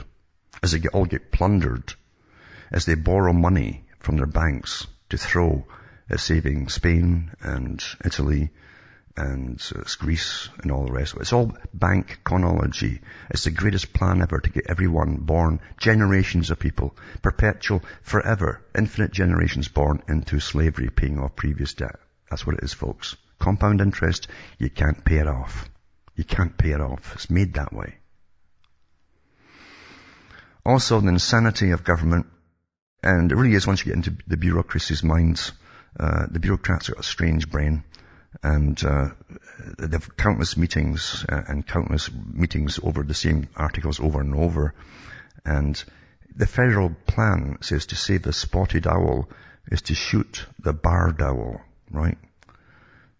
[0.61, 1.93] As they get, all get plundered,
[2.71, 5.65] as they borrow money from their banks to throw
[6.09, 8.51] at saving Spain and Italy
[9.17, 11.15] and uh, Greece and all the rest.
[11.19, 13.01] It's all bank chronology.
[13.29, 19.11] It's the greatest plan ever to get everyone born, generations of people, perpetual, forever, infinite
[19.11, 21.99] generations born into slavery, paying off previous debt.
[22.29, 23.15] That's what it is, folks.
[23.39, 25.69] Compound interest, you can't pay it off.
[26.15, 27.13] You can't pay it off.
[27.15, 27.95] It's made that way.
[30.65, 32.27] Also, the insanity of government,
[33.01, 35.53] and it really is once you get into the bureaucracy's minds,
[35.99, 37.83] uh, the bureaucrats got a strange brain
[38.43, 39.09] and uh,
[39.77, 44.73] they've countless meetings uh, and countless meetings over the same articles over and over.
[45.45, 45.83] And
[46.35, 49.29] the federal plan says to save the spotted owl
[49.71, 51.61] is to shoot the barred owl,
[51.91, 52.17] right?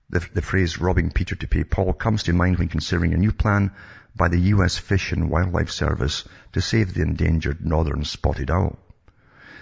[0.10, 3.32] The, the phrase robbing Peter to pay Paul comes to mind when considering a new
[3.32, 3.72] plan
[4.16, 4.78] by the U.S.
[4.78, 8.80] Fish and Wildlife Service to save the endangered northern spotted owl.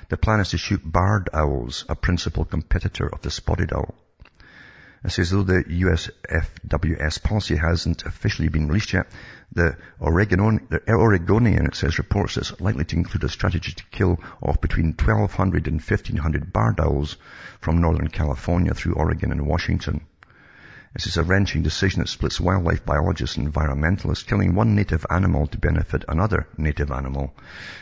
[0.09, 3.93] The plan is to shoot barred owls, a principal competitor of the spotted owl.
[5.03, 9.07] It says, though the USFWS policy hasn't officially been released yet,
[9.53, 14.19] the, Oregon, the Oregonian, it says, reports it's likely to include a strategy to kill
[14.41, 17.17] off between 1,200 and 1,500 barred owls
[17.61, 20.01] from Northern California through Oregon and Washington.
[20.97, 25.45] This is a wrenching decision that splits wildlife biologists and environmentalists, killing one native animal
[25.45, 27.35] to benefit another native animal.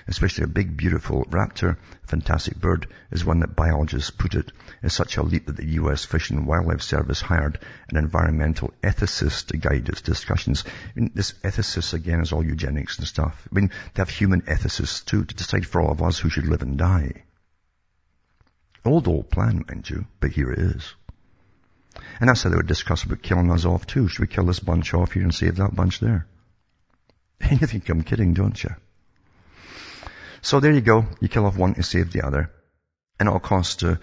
[0.05, 4.51] Especially a big, beautiful raptor, fantastic bird, is one that biologists put it
[4.83, 6.03] is such a leap that the U.S.
[6.03, 10.65] Fish and Wildlife Service hired an environmental ethicist to guide its discussions.
[10.67, 13.47] I mean, this ethicist again is all eugenics and stuff.
[13.49, 16.47] I mean, they have human ethicists too to decide for all of us who should
[16.47, 17.23] live and die.
[18.83, 20.95] Old, old plan, mind you, but here it is.
[22.19, 24.07] And that's how they would discuss about killing us off too.
[24.07, 26.27] Should we kill this bunch off here and save that bunch there?
[27.41, 28.71] And you think I'm kidding, don't you?
[30.41, 31.05] So there you go.
[31.19, 32.51] You kill off one to save the other.
[33.19, 33.95] And it'll cost uh,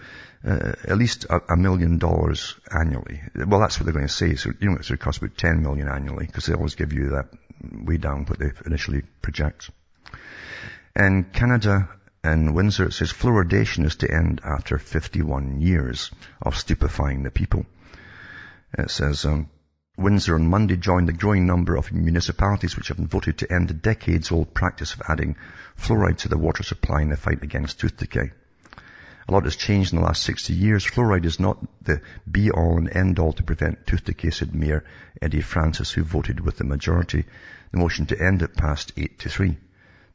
[0.44, 3.22] uh, at least a, a, million dollars annually.
[3.34, 4.34] Well, that's what they're going to say.
[4.34, 6.92] So, you know, it's going to cost about 10 million annually because they always give
[6.92, 7.28] you that
[7.62, 9.70] way down what they initially project.
[10.96, 11.88] And Canada
[12.24, 17.66] and Windsor, it says fluoridation is to end after 51 years of stupefying the people.
[18.78, 19.50] It says, um,
[19.98, 23.74] Windsor on Monday joined the growing number of municipalities which have voted to end the
[23.74, 25.36] decades-old practice of adding
[25.76, 28.32] fluoride to the water supply in the fight against tooth decay.
[29.28, 30.86] A lot has changed in the last 60 years.
[30.86, 34.84] Fluoride is not the be-all and end-all to prevent tooth decay, said Mayor
[35.20, 37.26] Eddie Francis, who voted with the majority.
[37.72, 39.58] The motion to end it passed 8 to 3.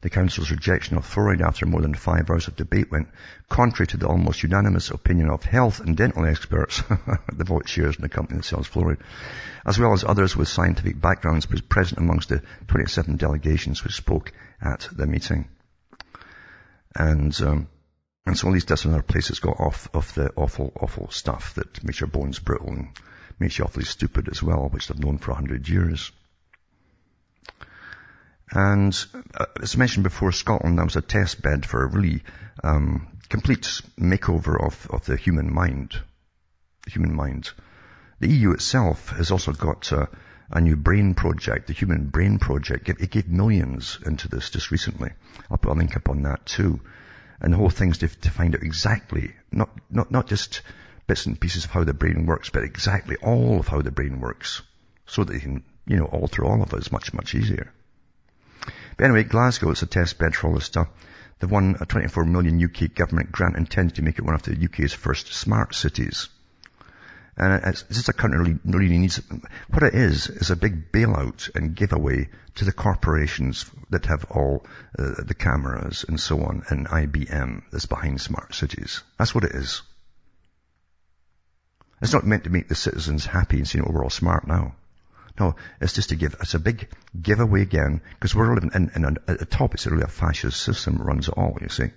[0.00, 3.08] The Council's rejection of fluoride after more than five hours of debate went
[3.48, 6.82] contrary to the almost unanimous opinion of health and dental experts,
[7.32, 9.00] the vote shares in the company that sells fluoride,
[9.66, 14.88] as well as others with scientific backgrounds present amongst the 27 delegations who spoke at
[14.92, 15.48] the meeting.
[16.94, 17.68] And, um,
[18.24, 21.98] and so all these other places got off of the awful, awful stuff that makes
[22.00, 22.88] your bones brittle and
[23.40, 26.12] makes you awfully stupid as well, which they've known for a hundred years.
[28.50, 28.96] And
[29.34, 32.22] uh, as mentioned before, Scotland, that was a test bed for a really
[32.64, 35.94] um, complete makeover of, of the human mind.
[36.84, 37.50] The human mind.
[38.20, 40.06] The EU itself has also got uh,
[40.50, 42.88] a new brain project, the Human Brain Project.
[42.88, 45.10] It gave millions into this just recently.
[45.50, 46.80] I'll put a link up on that too.
[47.40, 50.62] And the whole thing's to, to find out exactly, not, not, not just
[51.06, 54.20] bits and pieces of how the brain works, but exactly all of how the brain
[54.20, 54.62] works.
[55.06, 57.72] So that you can, you know, alter all of us much, much easier.
[58.96, 60.88] But anyway, Glasgow is a test bed for all this stuff.
[61.38, 64.58] They've won a 24 million UK government grant intended to make it one of the
[64.64, 66.28] UK's first smart cities.
[67.36, 69.20] And it's, it's just a country really, really needs,
[69.68, 74.66] what it is, is a big bailout and giveaway to the corporations that have all
[74.98, 79.04] uh, the cameras and so on and IBM that's behind smart cities.
[79.18, 79.82] That's what it is.
[82.02, 84.74] It's not meant to make the citizens happy and saying, oh, we're all smart now.
[85.38, 86.88] No, it's just to give, it's a big
[87.20, 90.60] giveaway again, because we're living in, in a, at the top, it's really a fascist
[90.60, 91.90] system runs it all, you see.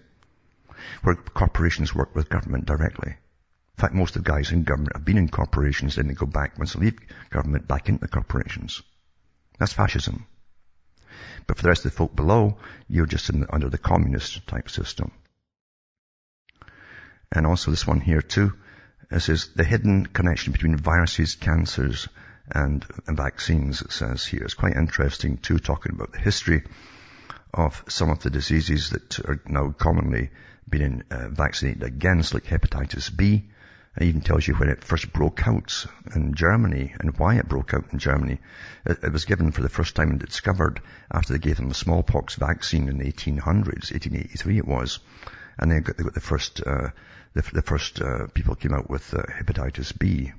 [1.02, 3.10] Where corporations work with government directly.
[3.12, 6.28] In fact, most of the guys in government have been in corporations, then they go
[6.28, 7.00] back, once they leave
[7.32, 8.84] government, back into the corporations.
[9.58, 10.28] That's fascism.
[11.48, 14.70] But for the rest of the folk below, you're just the, under the communist type
[14.70, 15.12] system.
[17.32, 18.54] And also this one here too.
[19.10, 22.08] it says the hidden connection between viruses, cancers,
[22.50, 24.44] and, vaccines, it says here.
[24.44, 26.64] It's quite interesting too, talking about the history
[27.54, 30.30] of some of the diseases that are now commonly
[30.70, 33.50] being uh, vaccinated against, like hepatitis B.
[33.98, 37.74] It even tells you when it first broke out in Germany and why it broke
[37.74, 38.40] out in Germany.
[38.86, 41.76] It, it was given for the first time and discovered after they gave them the
[41.76, 45.00] smallpox vaccine in the 1800s, 1883 it was.
[45.58, 46.90] And they got, they got the first, uh,
[47.34, 50.32] the, the, first uh, people came out with uh, hepatitis B.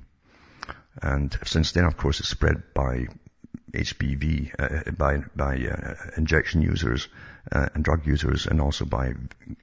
[1.01, 3.07] And since then, of course, it's spread by
[3.73, 7.07] HPV, uh, by, by uh, injection users
[7.51, 9.13] uh, and drug users and also by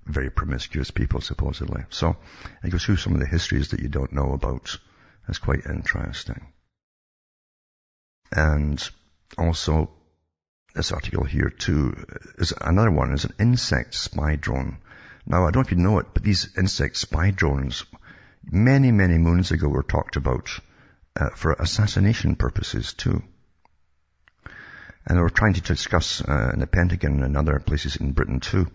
[0.05, 1.85] very promiscuous people, supposedly.
[1.90, 2.16] So
[2.64, 4.77] it goes through some of the histories that you don't know about.
[5.29, 6.49] It's quite interesting.
[8.33, 8.90] And
[9.38, 9.90] also,
[10.75, 12.04] this article here too
[12.38, 14.79] is another one is an insect spy drone.
[15.27, 17.85] Now, I don't know if you know it, but these insect spy drones,
[18.50, 20.48] many, many moons ago were talked about
[21.17, 23.23] uh, for assassination purposes too.
[25.06, 28.40] And they were trying to discuss uh, in the Pentagon and other places in Britain
[28.40, 28.71] too,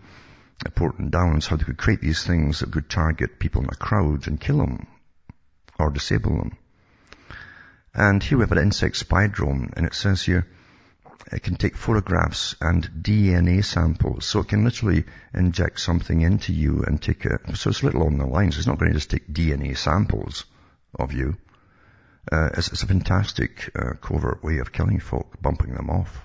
[0.64, 3.76] at Porton Downs, how they could create these things that could target people in a
[3.76, 4.86] crowd and kill them
[5.78, 6.56] or disable them.
[7.94, 10.46] And here we have an insect spy drone, and it says here
[11.32, 16.84] it can take photographs and DNA samples, so it can literally inject something into you
[16.86, 17.40] and take it.
[17.56, 18.58] So it's a little on the lines.
[18.58, 20.44] It's not going to just take DNA samples
[20.94, 21.36] of you
[22.30, 26.22] Uh, it's, it's, a fantastic uh, covert way of killing folk, bumping them off.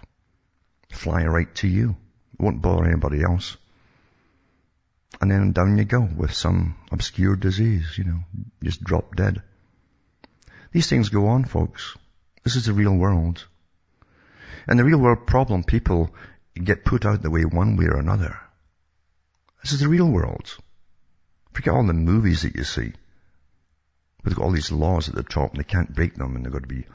[0.92, 1.96] Fly right to you.
[2.34, 3.58] It Won't bother anybody else.
[5.20, 8.20] And then down you go with some obscure disease, you know,
[8.64, 9.44] just drop dead.
[10.72, 11.96] These things go on, folks.
[12.44, 13.46] This is the real world.
[14.68, 16.16] And the real world problem, people
[16.56, 18.40] get put out the way one way or another.
[19.62, 20.58] This is the real world.
[21.54, 22.94] Forget all the movies that you see.
[24.24, 26.54] We've got all these laws at the top and they can't break them and they've
[26.54, 26.86] got to be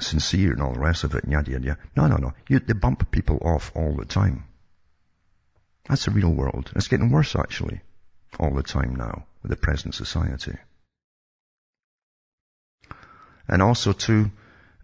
[0.00, 1.80] sincere and all the rest of it and yada yada yada.
[1.96, 2.32] No, no, no.
[2.48, 4.44] You, they bump people off all the time.
[5.88, 6.72] That's the real world.
[6.76, 7.80] It's getting worse actually.
[8.38, 10.56] All the time now with the present society.
[13.46, 14.30] And also too,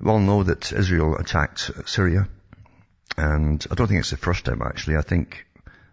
[0.00, 2.28] we all know that Israel attacked Syria.
[3.16, 4.96] And I don't think it's the first time actually.
[4.96, 5.46] I think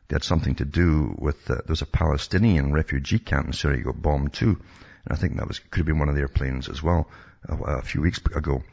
[0.07, 3.83] they had something to do with, uh, there was a Palestinian refugee camp in Syria
[3.83, 4.61] got bombed too.
[5.05, 7.09] And I think that was, could have been one of their planes as well,
[7.47, 8.63] a, a few weeks ago.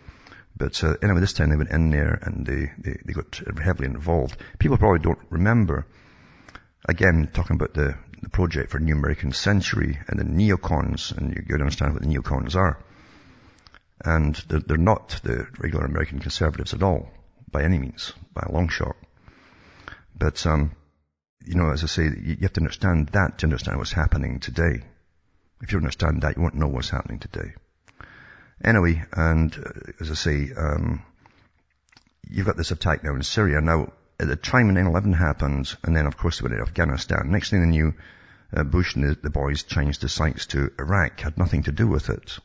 [0.57, 3.87] But uh, anyway, this time they went in there and they, they, they got heavily
[3.87, 4.37] involved.
[4.59, 5.87] People probably don't remember,
[6.89, 11.43] again, talking about the, the project for New American Century and the neocons, and you
[11.43, 12.83] gotta understand what the neocons are.
[14.05, 17.09] And they're, they're not the regular American conservatives at all,
[17.51, 18.97] by any means, by a long shot.
[20.17, 20.73] But, um,
[21.45, 24.83] you know, as I say, you have to understand that to understand what's happening today.
[25.61, 27.55] If you understand that, you won't know what's happening today.
[28.63, 31.03] Anyway, and uh, as I say, um,
[32.29, 33.61] you've got this attack now in Syria.
[33.61, 37.31] Now, at the time when 9-11 happened, and then of course they went to Afghanistan,
[37.31, 37.95] next thing they knew,
[38.53, 41.87] uh, Bush and the, the, boys changed the sites to Iraq, had nothing to do
[41.87, 42.39] with it.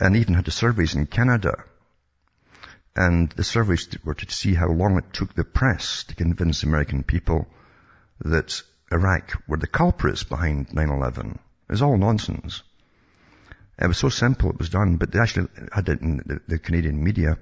[0.00, 1.64] And even had the surveys in Canada.
[2.94, 7.02] And the surveys were to see how long it took the press to convince American
[7.02, 7.46] people
[8.20, 11.38] that Iraq were the culprits behind 9-11.
[11.72, 12.62] It was all nonsense.
[13.80, 16.58] It was so simple it was done, but they actually had it in the, the
[16.58, 17.38] Canadian media,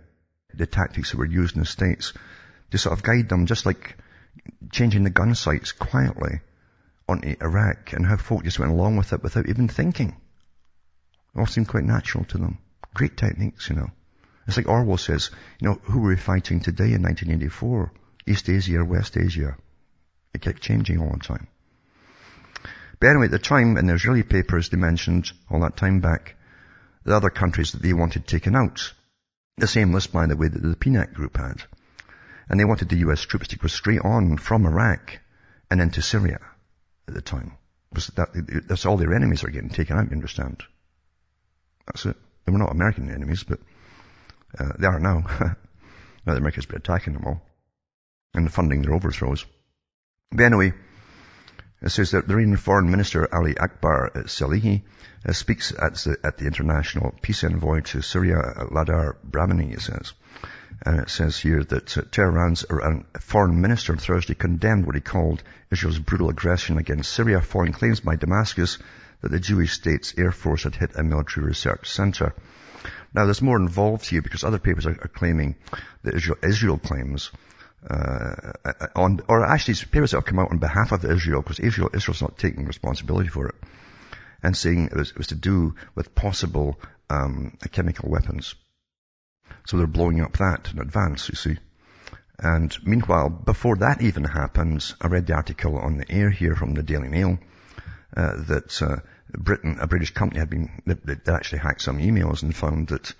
[0.55, 2.13] the tactics that were used in the States
[2.71, 3.97] to sort of guide them, just like
[4.71, 6.43] changing the gun sights quietly
[7.09, 10.11] onto Iraq and how folk just went along with it without even thinking.
[11.35, 12.59] It all seemed quite natural to them.
[12.95, 13.91] Great techniques, you know.
[14.47, 17.93] It's like Orwell says, you know, who were we fighting today in 1984?
[18.29, 19.57] East Asia or West Asia?
[20.33, 21.49] It kept changing all the time.
[23.01, 26.37] But anyway, at the time, in the Israeli papers, they mentioned all that time back
[27.05, 28.93] the other countries that they wanted taken out.
[29.57, 31.63] The same list, by the way, that the PNAC group had.
[32.49, 35.19] And they wanted the US troops to go straight on from Iraq
[35.71, 36.41] and into Syria
[37.09, 37.53] at the time.
[37.93, 40.63] That, that's all their enemies are getting taken out, you understand?
[41.87, 42.17] That's it.
[42.45, 43.61] They were not American enemies, but
[44.59, 45.21] uh, they are now.
[45.41, 45.55] now
[46.35, 47.43] the Americans been attacking them all
[48.35, 49.45] and funding their overthrows.
[50.31, 50.73] But anyway,
[51.83, 54.83] it says that the Iranian Foreign Minister Ali Akbar Salehi
[55.27, 58.37] uh, speaks at the, at the International Peace Envoy to Syria,
[58.71, 60.13] Lakhdar Brahimi, it says.
[60.83, 65.43] And it says here that uh, Tehran's Iran foreign minister Thursday condemned what he called
[65.71, 68.79] Israel's brutal aggression against Syria, following claims by Damascus
[69.23, 72.35] that the Jewish state's air force had hit a military research center.
[73.15, 75.57] Now there's more involved here because other papers are, are claiming
[76.03, 77.31] that Israel, Israel claims
[77.89, 78.53] uh,
[78.95, 82.23] on, or actually papers that have come out on behalf of Israel, because Israel, Israel's
[82.23, 83.55] not taking responsibility for it,
[84.43, 86.79] and saying it was, it was to do with possible
[87.09, 88.55] um, chemical weapons.
[89.67, 91.59] So they're blowing up that in advance, you see.
[92.39, 96.75] And meanwhile, before that even happens, I read the article on the air here from
[96.75, 97.39] the Daily Mail
[98.17, 98.97] uh, that uh,
[99.33, 103.13] Britain, a British company, had been they actually hacked some emails and found that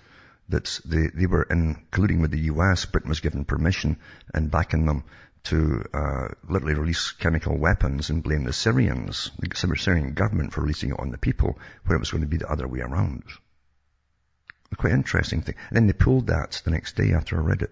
[0.51, 2.85] that they, they were in colluding with the US.
[2.85, 3.97] Britain was given permission
[4.33, 5.03] and backing them
[5.43, 10.91] to uh, literally release chemical weapons and blame the Syrians, the Syrian government for releasing
[10.91, 13.23] it on the people, when it was going to be the other way around.
[14.77, 15.55] Quite interesting thing.
[15.69, 17.71] And then they pulled that the next day after I read it.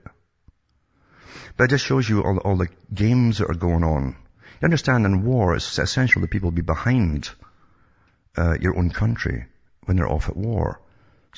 [1.55, 4.15] But it just shows you all, all the games that are going on.
[4.61, 7.30] You understand in war, it's essential that people be behind
[8.38, 9.45] uh, your own country
[9.86, 10.82] when they're off at war.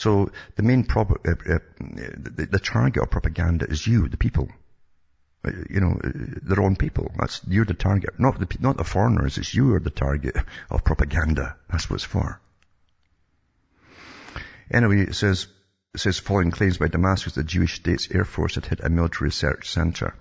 [0.02, 4.50] So the main prob- uh, uh, the, the, target of propaganda is you, the people.
[5.46, 6.10] Uh, you know, uh,
[6.42, 7.12] their own people.
[7.20, 8.20] That's, you're the target.
[8.20, 10.36] Not the, not the foreigners, it's you are the target
[10.72, 11.56] of propaganda.
[11.70, 12.42] That's what it's for.
[14.72, 15.46] Anyway, it says,
[15.94, 19.28] it says following claims by Damascus, the Jewish State's Air Force had hit a military
[19.28, 20.16] research center.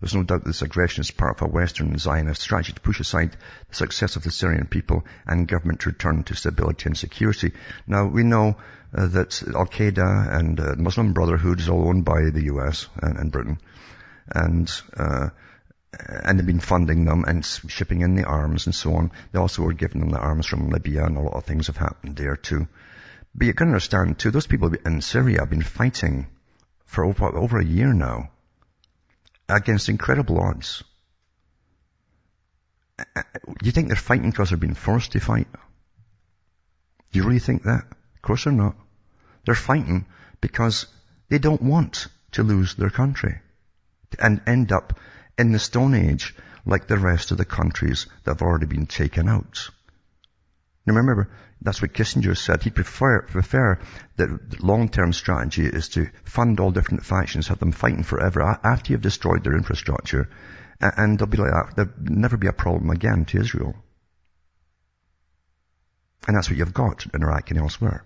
[0.00, 3.36] There's no doubt this aggression is part of a Western Zionist strategy to push aside
[3.68, 7.52] the success of the Syrian people and government to return to stability and security.
[7.86, 8.56] Now, we know
[8.94, 13.32] uh, that Al-Qaeda and uh, Muslim Brotherhood is all owned by the US and, and
[13.32, 13.58] Britain.
[14.28, 15.28] And, uh,
[15.92, 19.12] and they've been funding them and shipping in the arms and so on.
[19.32, 21.76] They also were giving them the arms from Libya and a lot of things have
[21.76, 22.66] happened there too.
[23.34, 26.26] But you can understand too, those people in Syria have been fighting
[26.84, 28.30] for over, over a year now
[29.48, 30.82] against incredible odds.
[33.62, 35.48] You think they're fighting because they're being forced to fight?
[37.12, 37.84] Do you really think that?
[38.16, 38.76] Of course they're not.
[39.44, 40.06] They're fighting
[40.40, 40.86] because
[41.28, 43.40] they don't want to lose their country
[44.18, 44.98] and end up
[45.38, 46.34] in the Stone Age
[46.64, 49.70] like the rest of the countries that have already been taken out.
[50.86, 51.30] Now remember,
[51.64, 52.62] that's what Kissinger said.
[52.62, 53.78] He'd prefer, prefer
[54.16, 59.00] that long-term strategy is to fund all different factions, have them fighting forever after you've
[59.00, 60.28] destroyed their infrastructure,
[60.78, 61.74] and they'll be like that.
[61.74, 63.74] There'll never be a problem again to Israel.
[66.26, 68.04] And that's what you've got in Iraq and elsewhere.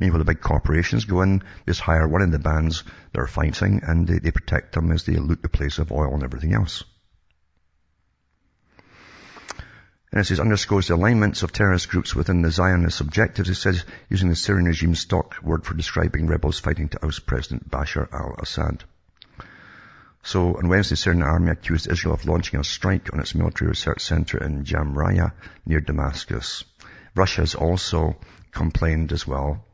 [0.00, 4.06] Meanwhile, the big corporations go in, just hire one of the bands they're fighting, and
[4.06, 6.84] they, they protect them as they loot the place of oil and everything else.
[10.10, 13.50] And it says, underscores the alignments of terrorist groups within the Zionist objectives.
[13.50, 17.70] It says, using the Syrian regime stock word for describing rebels fighting to oust President
[17.70, 18.84] Bashar al-Assad.
[20.22, 23.68] So on Wednesday, the Syrian army accused Israel of launching a strike on its military
[23.68, 25.32] research center in Jamraya
[25.66, 26.64] near Damascus.
[27.14, 28.16] Russia has also
[28.50, 29.64] complained as well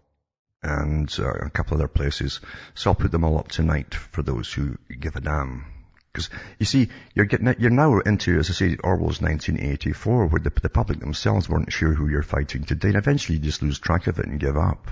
[0.62, 2.40] and uh, a couple other places.
[2.74, 5.73] So I'll put them all up tonight for those who give a damn.
[6.14, 10.52] Because you see, you're getting you're now into, as I say, Orwell's 1984, where the,
[10.62, 14.06] the public themselves weren't sure who you're fighting today, and eventually you just lose track
[14.06, 14.88] of it and give up.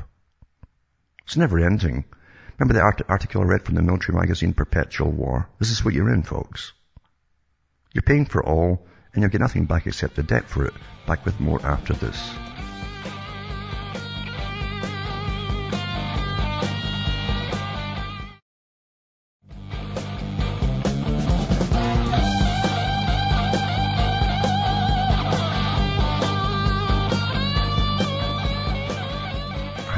[1.25, 2.05] It's never ending.
[2.59, 5.49] Remember the art- article I read from the military magazine, Perpetual War?
[5.61, 6.73] This is what you're in, folks.
[7.95, 10.75] You're paying for all, and you'll get nothing back except the debt for it.
[11.07, 12.33] Back with more after this.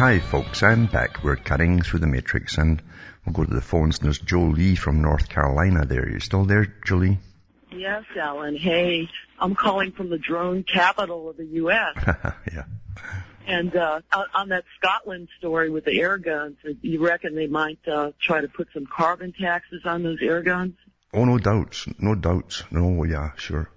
[0.05, 1.25] Hi folks, I'm back.
[1.25, 2.83] We're cutting through the matrix and
[3.25, 6.07] we'll go to the phones and there's Jolie from North Carolina there.
[6.07, 7.21] You still there, Jolie?
[7.73, 8.55] Yes, Alan.
[8.55, 11.97] Hey, I'm calling from the drone capital of the U.S.
[12.53, 12.65] yeah.
[13.47, 14.03] And uh,
[14.35, 18.49] on that Scotland story with the air guns, you reckon they might uh, try to
[18.49, 20.75] put some carbon taxes on those air guns?
[21.15, 21.87] Oh, no doubts.
[21.99, 22.63] No doubts.
[22.71, 23.71] No, yeah, sure.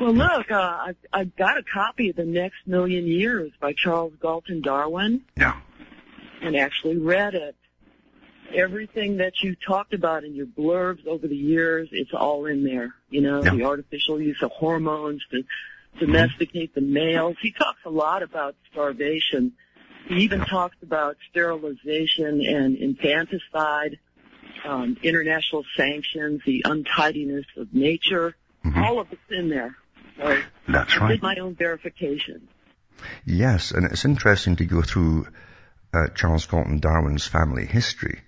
[0.00, 4.12] Well, look, uh, I've, I've got a copy of The Next Million Years by Charles
[4.20, 5.22] Galton Darwin.
[5.36, 5.60] Yeah.
[6.40, 7.56] And actually read it.
[8.54, 12.94] Everything that you talked about in your blurbs over the years, it's all in there.
[13.10, 13.54] You know, yeah.
[13.54, 15.42] the artificial use of hormones to
[15.98, 16.86] domesticate mm-hmm.
[16.86, 17.36] the males.
[17.42, 19.52] He talks a lot about starvation.
[20.06, 20.44] He even yeah.
[20.46, 23.98] talks about sterilization and infanticide,
[24.64, 28.36] um, international sanctions, the untidiness of nature.
[28.64, 28.82] Mm-hmm.
[28.82, 29.76] All of it's in there.
[30.68, 31.08] That's I right.
[31.10, 32.48] did my own verification.
[33.24, 35.28] Yes, and it's interesting to go through
[35.94, 38.20] uh, Charles Galton Darwin's family history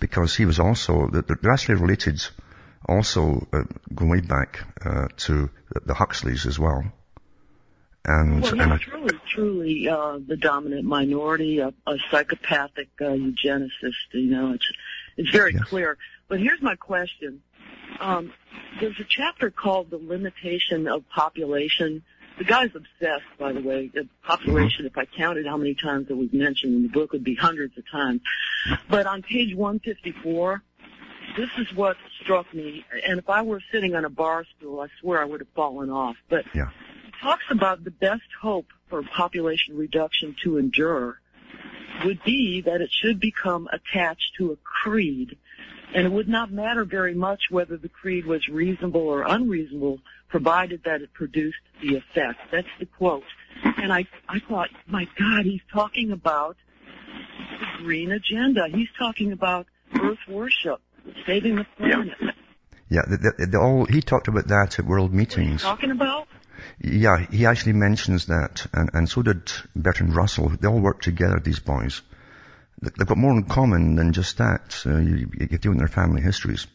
[0.00, 2.24] because he was also, they're actually related
[2.88, 3.62] also uh,
[3.94, 5.50] going way back uh, to
[5.86, 6.84] the Huxleys as well.
[8.06, 14.12] And, well, and truly, truly uh, the dominant minority, a, a psychopathic uh, eugenicist.
[14.12, 14.70] You know, it's
[15.16, 15.62] it's very yes.
[15.64, 15.96] clear.
[16.28, 17.40] But here's my question:
[18.00, 18.32] um,
[18.80, 22.02] there's a chapter called The Limitation of Population.
[22.38, 23.90] The guy's obsessed, by the way.
[23.92, 27.24] The population, if I counted how many times it was mentioned in the book, would
[27.24, 28.20] be hundreds of times.
[28.88, 30.62] But on page 154,
[31.36, 32.84] this is what struck me.
[33.06, 35.90] And if I were sitting on a bar stool, I swear I would have fallen
[35.90, 36.16] off.
[36.28, 36.68] But yeah.
[37.06, 41.20] it talks about the best hope for population reduction to endure
[42.04, 45.36] would be that it should become attached to a creed
[45.94, 50.82] and it would not matter very much whether the creed was reasonable or unreasonable, provided
[50.84, 52.40] that it produced the effect.
[52.50, 53.22] That's the quote.
[53.62, 56.56] And I, I thought, my God, he's talking about
[57.60, 58.66] the green agenda.
[58.68, 59.66] He's talking about
[60.00, 60.80] earth worship,
[61.26, 62.16] saving the planet.
[62.20, 62.30] Yeah,
[62.90, 65.62] yeah the, the, the, all, he talked about that at world meetings.
[65.62, 66.26] talking about?
[66.80, 70.48] Yeah, he actually mentions that, and, and so did Bertrand Russell.
[70.48, 72.02] They all work together, these boys.
[72.80, 74.82] They've got more in common than just that.
[74.84, 76.66] Uh, you, you deal with their family histories.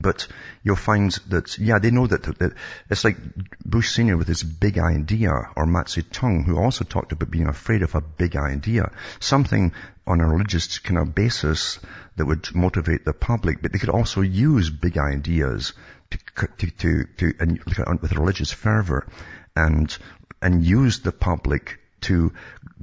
[0.00, 0.26] But
[0.64, 2.54] you'll find that, yeah, they know that, that
[2.90, 3.16] it's like
[3.64, 4.16] Bush Sr.
[4.16, 8.00] with his big idea, or Mao Zedong, who also talked about being afraid of a
[8.00, 8.90] big idea.
[9.20, 9.72] Something
[10.04, 11.78] on a religious kind of basis
[12.16, 15.72] that would motivate the public, but they could also use big ideas
[16.10, 16.18] to,
[16.58, 19.06] to, to, to and with religious fervor
[19.54, 19.96] and,
[20.40, 22.32] and use the public to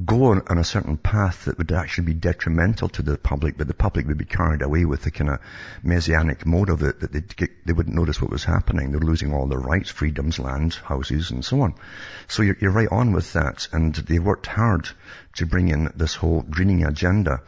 [0.06, 3.68] go on, on, a certain path that would actually be detrimental to the public, but
[3.68, 5.40] the public would be carried away with the kind of
[5.84, 8.92] messianic mode of it, that get, they wouldn't notice what was happening.
[8.92, 11.76] They're losing all their rights, freedoms, land, houses, and so on.
[12.28, 14.90] So you're, you're right on with that, and they worked hard
[15.36, 17.42] to bring in this whole greening agenda.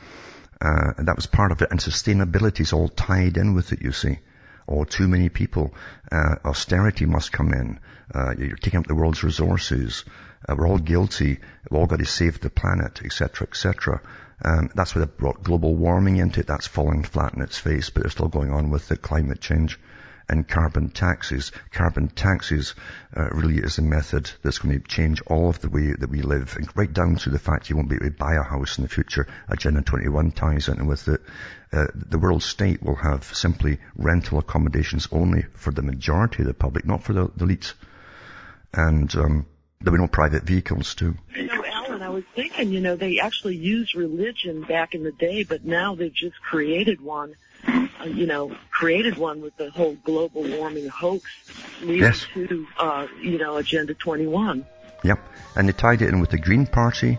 [0.60, 3.82] Uh, and that was part of it, and sustainability is all tied in with it,
[3.82, 4.20] you see
[4.68, 5.74] or too many people.
[6.12, 7.80] Uh, austerity must come in.
[8.14, 10.06] Uh, you're taking up the world's resources.
[10.48, 11.40] Uh, we're all guilty.
[11.70, 14.02] We've all got to save the planet, etc., etc.
[14.44, 16.48] Um, that's where they brought global warming into it.
[16.48, 19.80] That's falling flat in its face, but it's still going on with the climate change
[20.32, 21.52] and carbon taxes.
[21.72, 22.74] Carbon taxes
[23.16, 26.22] uh, really is a method that's going to change all of the way that we
[26.22, 28.78] live, and right down to the fact you won't be able to buy a house
[28.78, 29.28] in the future.
[29.50, 31.22] Agenda 21 ties in with it.
[31.74, 36.54] Uh, the world state will have simply rental accommodations only for the majority of the
[36.54, 37.74] public, not for the, the elites.
[38.74, 39.46] And um,
[39.82, 41.18] there'll be no private vehicles too.
[41.36, 45.12] You know, Alan, I was thinking, you know, they actually used religion back in the
[45.12, 47.36] day, but now they've just created one
[48.06, 51.24] you know, created one with the whole global warming hoax
[51.82, 52.26] leading yes.
[52.34, 54.66] to, uh, you know, Agenda 21.
[55.04, 55.20] Yep.
[55.56, 57.18] And they tied it in with the Green Party.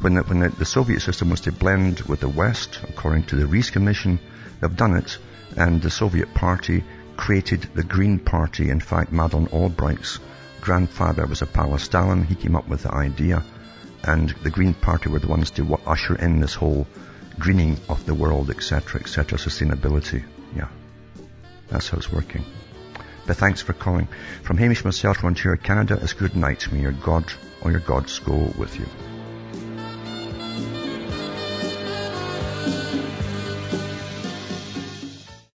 [0.00, 3.36] When, the, when the, the Soviet system was to blend with the West, according to
[3.36, 4.18] the Reece Commission,
[4.60, 5.18] they've done it.
[5.56, 6.82] And the Soviet Party
[7.16, 8.70] created the Green Party.
[8.70, 10.18] In fact, Madeleine Albright's
[10.60, 12.24] grandfather was a Palestinian.
[12.24, 13.44] He came up with the idea.
[14.02, 16.86] And the Green Party were the ones to usher in this whole
[17.38, 20.24] greening of the world, etc., etc., sustainability.
[20.56, 20.68] Yeah.
[21.68, 22.44] That's how it's working.
[23.26, 24.08] But thanks for calling.
[24.42, 26.70] From Hamish myself, Ontario, Canada, it's good night.
[26.72, 28.86] May your God or your gods go with you.